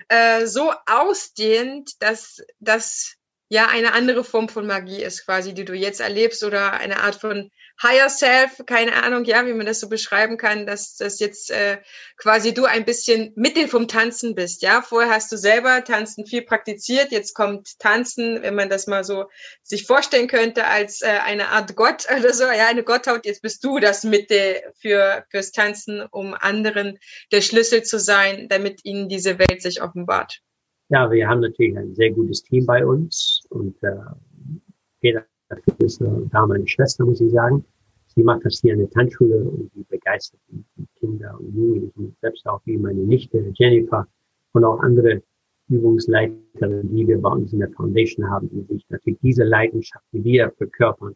[0.09, 3.16] äh, so ausdehnt, dass das
[3.49, 7.15] ja eine andere Form von Magie ist quasi, die du jetzt erlebst oder eine Art
[7.15, 7.49] von
[7.81, 11.77] Higher Self, keine Ahnung, ja, wie man das so beschreiben kann, dass das jetzt äh,
[12.17, 14.81] quasi du ein bisschen Mittel vom Tanzen bist, ja.
[14.81, 19.25] Vorher hast du selber Tanzen viel praktiziert, jetzt kommt Tanzen, wenn man das mal so
[19.61, 23.63] sich vorstellen könnte, als äh, eine Art Gott oder so, ja, eine Gotthaut, jetzt bist
[23.63, 26.97] du das Mittel für fürs Tanzen, um anderen
[27.31, 30.41] der Schlüssel zu sein, damit ihnen diese Welt sich offenbart.
[30.89, 36.07] Ja, wir haben natürlich ein sehr gutes Team bei uns und äh, Dafür ist äh,
[36.31, 37.63] da meine Schwester, muss ich sagen.
[38.07, 42.45] Sie macht das hier in der Tanzschule und sie begeistert die Kinder und Jugendlichen, selbst
[42.47, 44.07] auch wie meine Nichte Jennifer
[44.53, 45.21] und auch andere
[45.69, 50.23] Übungsleiterinnen, die wir bei uns in der Foundation haben, die sich natürlich diese Leidenschaft, die
[50.23, 51.13] wir verkörpern.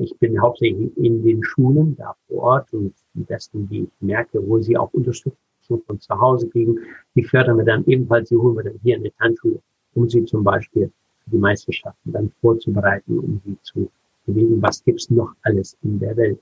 [0.00, 4.46] Ich bin hauptsächlich in den Schulen da vor Ort und die besten, die ich merke,
[4.46, 5.38] wo sie auch Unterstützung
[5.76, 6.78] von zu Hause kriegen,
[7.14, 9.60] die fördern wir dann ebenfalls, die holen wir dann hier in der Tanzschule,
[9.94, 10.90] um sie zum Beispiel
[11.26, 13.90] die Meisterschaften dann vorzubereiten, um sie zu
[14.26, 16.38] bewegen, was gibt's noch alles in der Welt.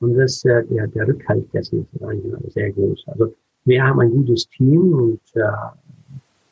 [0.00, 3.04] Und das, äh, der, der Rückhalt dessen ist eigentlich sehr groß.
[3.08, 3.34] Also
[3.64, 5.42] wir haben ein gutes Team und äh,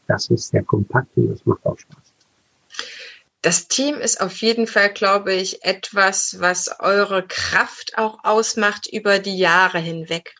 [0.07, 2.15] das ist sehr kompakt und das macht auch Spaß.
[3.43, 9.21] Das Team ist auf jeden Fall, glaube ich, etwas, was eure Kraft auch ausmacht über
[9.21, 10.35] die Jahre hinweg.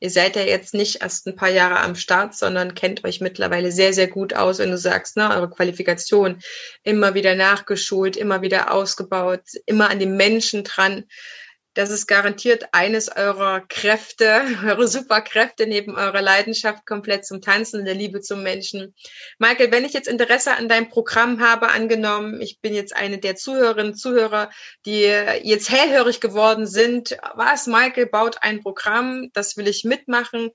[0.00, 3.70] Ihr seid ja jetzt nicht erst ein paar Jahre am Start, sondern kennt euch mittlerweile
[3.70, 6.40] sehr, sehr gut aus, wenn du sagst, ne, eure Qualifikation
[6.82, 11.04] immer wieder nachgeschult, immer wieder ausgebaut, immer an den Menschen dran
[11.74, 17.94] das ist garantiert eines eurer Kräfte, eure Superkräfte neben eurer Leidenschaft komplett zum Tanzen der
[17.94, 18.94] Liebe zum Menschen.
[19.38, 23.36] Michael, wenn ich jetzt Interesse an deinem Programm habe, angenommen, ich bin jetzt eine der
[23.36, 24.50] Zuhörerinnen, Zuhörer,
[24.84, 25.02] die
[25.42, 30.50] jetzt hellhörig geworden sind, was, Michael baut ein Programm, das will ich mitmachen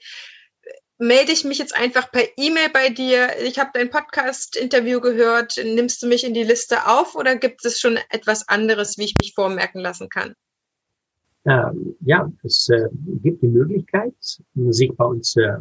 [0.97, 3.37] melde ich mich jetzt einfach per E-Mail bei dir.
[3.41, 5.57] Ich habe dein Podcast-Interview gehört.
[5.57, 9.15] Nimmst du mich in die Liste auf oder gibt es schon etwas anderes, wie ich
[9.19, 10.35] mich vormerken lassen kann?
[11.45, 12.89] Ähm, ja, es äh,
[13.21, 14.13] gibt die Möglichkeit,
[14.55, 15.57] sich bei uns, äh,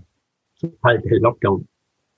[0.57, 1.67] sobald der Lockdown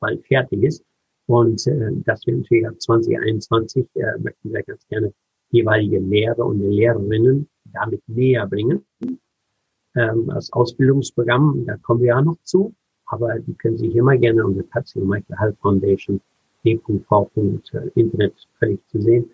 [0.00, 0.84] bald fertig ist,
[1.26, 5.12] und äh, dass wir natürlich ab 2021 äh, möchten wir ganz gerne
[5.50, 8.84] jeweilige Lehrer und Lehrerinnen damit näher bringen.
[9.96, 12.74] Ähm, als Ausbildungsprogramm, da kommen wir ja noch zu,
[13.06, 16.20] aber die können sich immer gerne unter Patsy Michael Hall Foundation
[16.64, 17.30] d.v.
[17.94, 19.30] Internet völlig zu sehen,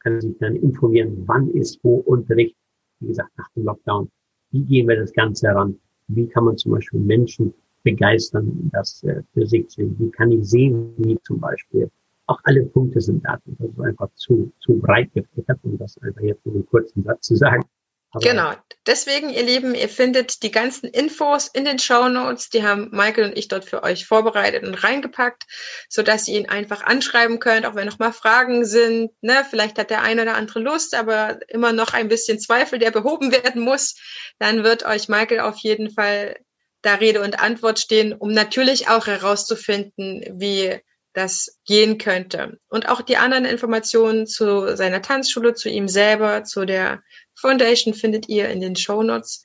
[0.00, 2.56] können sich dann informieren, wann ist wo Unterricht
[3.02, 4.10] wie gesagt, nach dem Lockdown.
[4.50, 5.78] Wie gehen wir das Ganze heran?
[6.08, 9.96] Wie kann man zum Beispiel Menschen begeistern, das äh, für sich zu sehen?
[9.98, 11.90] Wie kann ich sehen, wie zum Beispiel?
[12.26, 13.38] Auch alle Punkte sind da.
[13.44, 17.26] Das ist einfach zu, zu breit gefächert, um das einfach jetzt in einem kurzen Satz
[17.26, 17.64] zu sagen.
[18.12, 18.52] Aber genau.
[18.86, 22.50] Deswegen, ihr Lieben, ihr findet die ganzen Infos in den Show Notes.
[22.50, 25.44] Die haben Michael und ich dort für euch vorbereitet und reingepackt,
[25.88, 29.10] so dass ihr ihn einfach anschreiben könnt, auch wenn noch mal Fragen sind.
[29.22, 29.46] Ne?
[29.48, 33.32] Vielleicht hat der eine oder andere Lust, aber immer noch ein bisschen Zweifel, der behoben
[33.32, 33.96] werden muss.
[34.38, 36.36] Dann wird euch Michael auf jeden Fall
[36.82, 40.80] da Rede und Antwort stehen, um natürlich auch herauszufinden, wie
[41.12, 42.58] das gehen könnte.
[42.68, 47.02] Und auch die anderen Informationen zu seiner Tanzschule, zu ihm selber, zu der
[47.34, 49.44] Foundation findet ihr in den Show Notes.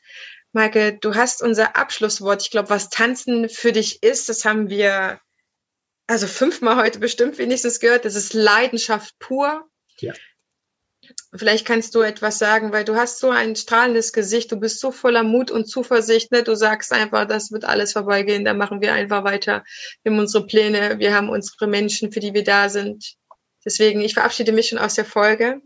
[0.54, 2.42] Michael, du hast unser Abschlusswort.
[2.42, 5.20] Ich glaube, was Tanzen für dich ist, das haben wir
[6.08, 8.06] also fünfmal heute bestimmt wenigstens gehört.
[8.06, 9.70] Das ist Leidenschaft pur.
[10.00, 10.14] Ja.
[11.36, 14.92] Vielleicht kannst du etwas sagen, weil du hast so ein strahlendes Gesicht, du bist so
[14.92, 16.42] voller Mut und Zuversicht, ne?
[16.42, 19.64] Du sagst einfach, das wird alles vorbeigehen, da machen wir einfach weiter.
[20.04, 23.16] Wir haben unsere Pläne, wir haben unsere Menschen, für die wir da sind.
[23.66, 25.62] Deswegen, ich verabschiede mich schon aus der Folge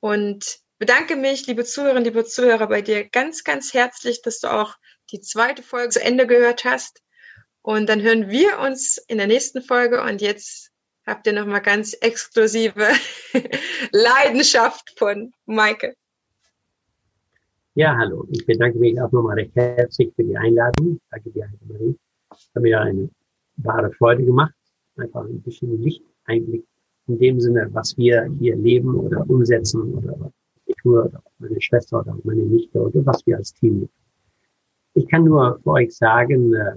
[0.00, 4.74] und bedanke mich, liebe Zuhörerinnen, liebe Zuhörer, bei dir ganz, ganz herzlich, dass du auch
[5.12, 7.00] die zweite Folge zu Ende gehört hast.
[7.62, 10.02] Und dann hören wir uns in der nächsten Folge.
[10.02, 10.70] Und jetzt
[11.06, 12.88] habt ihr nochmal ganz exklusive
[13.92, 15.94] Leidenschaft von Maike.
[17.74, 18.26] Ja, hallo.
[18.30, 21.00] Ich bedanke mich auch nochmal recht herzlich für die Einladung.
[21.10, 21.96] Danke dir, Marie.
[22.30, 23.10] Hat mir eine
[23.56, 24.54] wahre Freude gemacht.
[24.96, 26.64] Einfach ein bisschen Lichteinblick
[27.08, 30.32] in dem Sinne, was wir hier leben oder umsetzen oder was
[30.84, 33.90] Tour oder meine Schwester oder meine Nichte oder was wir als Team machen.
[34.94, 36.76] Ich kann nur für euch sagen, äh,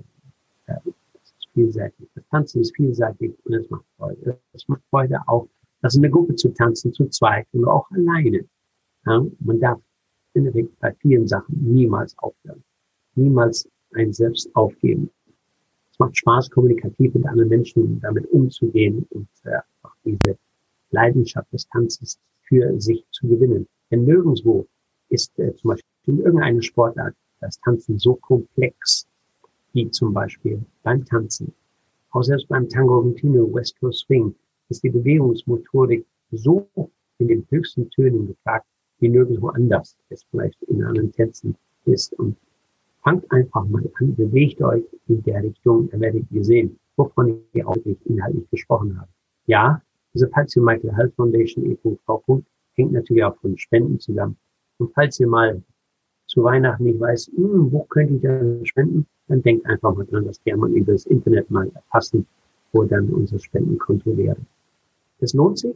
[0.68, 0.80] äh,
[1.22, 2.08] es ist vielseitig.
[2.14, 4.40] Das Tanzen ist vielseitig und es macht Freude.
[4.54, 5.48] Es macht Freude auch,
[5.82, 8.46] das in der Gruppe zu tanzen, zu zweit oder auch alleine.
[9.06, 9.80] Ja, man darf
[10.34, 12.64] in der Regel bei vielen Sachen niemals aufhören.
[13.16, 15.10] Niemals ein Selbst aufgeben.
[15.92, 19.58] Es macht Spaß, kommunikativ mit anderen Menschen damit umzugehen und äh,
[20.06, 20.38] diese
[20.92, 23.68] Leidenschaft des Tanzens für sich zu gewinnen.
[23.90, 24.68] Denn nirgendwo
[25.10, 29.08] ist äh, zum Beispiel in irgendeiner Sportart das Tanzen so komplex
[29.78, 31.54] wie zum Beispiel beim Tanzen.
[32.10, 34.34] Auch selbst beim Tango Argentino West Coast Swing
[34.70, 36.68] ist die Bewegungsmotorik so
[37.20, 38.66] in den höchsten Tönen gefragt,
[39.00, 41.56] wie nirgendwo anders es vielleicht in anderen Tänzen
[41.86, 42.12] ist.
[42.14, 42.36] Und
[43.04, 47.64] fangt einfach mal an, bewegt euch in der Richtung, dann werdet ihr sehen, wovon ich
[47.64, 49.12] auch inhaltlich gesprochen habe.
[49.46, 49.80] Ja,
[50.16, 54.38] diese Patsy Michael Health Foundation e.v hängt natürlich auch von Spenden zusammen.
[54.80, 55.62] Und falls ihr mal
[56.26, 60.26] zu Weihnachten nicht weiß, hm, wo könnte ich denn spenden, dann denkt einfach mal dran,
[60.26, 62.26] dass wir mal über das Internet mal erfassen,
[62.72, 64.38] wo dann unser Spendenkonto wäre.
[65.20, 65.76] Das lohnt sich.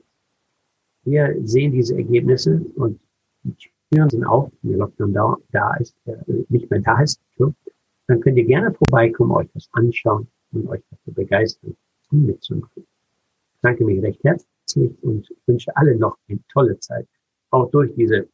[1.04, 3.00] Wir sehen diese Ergebnisse und
[3.44, 3.56] die
[3.92, 6.16] Türen sind auf, wenn der Lockdown da, da ist, äh,
[6.50, 11.14] nicht mehr da ist, dann könnt ihr gerne vorbeikommen, euch das anschauen und euch dafür
[11.14, 11.76] begeistern,
[12.12, 12.84] um mitzumachen.
[12.84, 17.08] Ich danke mich recht herzlich herzlich und wünsche alle noch eine tolle Zeit,
[17.50, 18.28] auch durch diese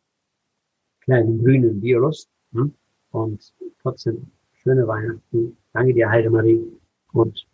[1.02, 2.28] kleinen grünen Virus.
[2.54, 2.74] Hm?
[3.12, 4.28] Und trotzdem
[4.68, 5.58] schöne Weihnachten.
[5.72, 6.62] Danke dir, Heidemarie,
[7.14, 7.48] und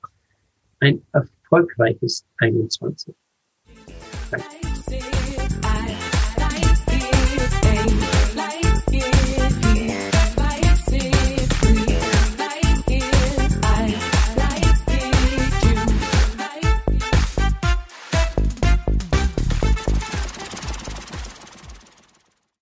[0.80, 3.14] ein erfolgreiches 21.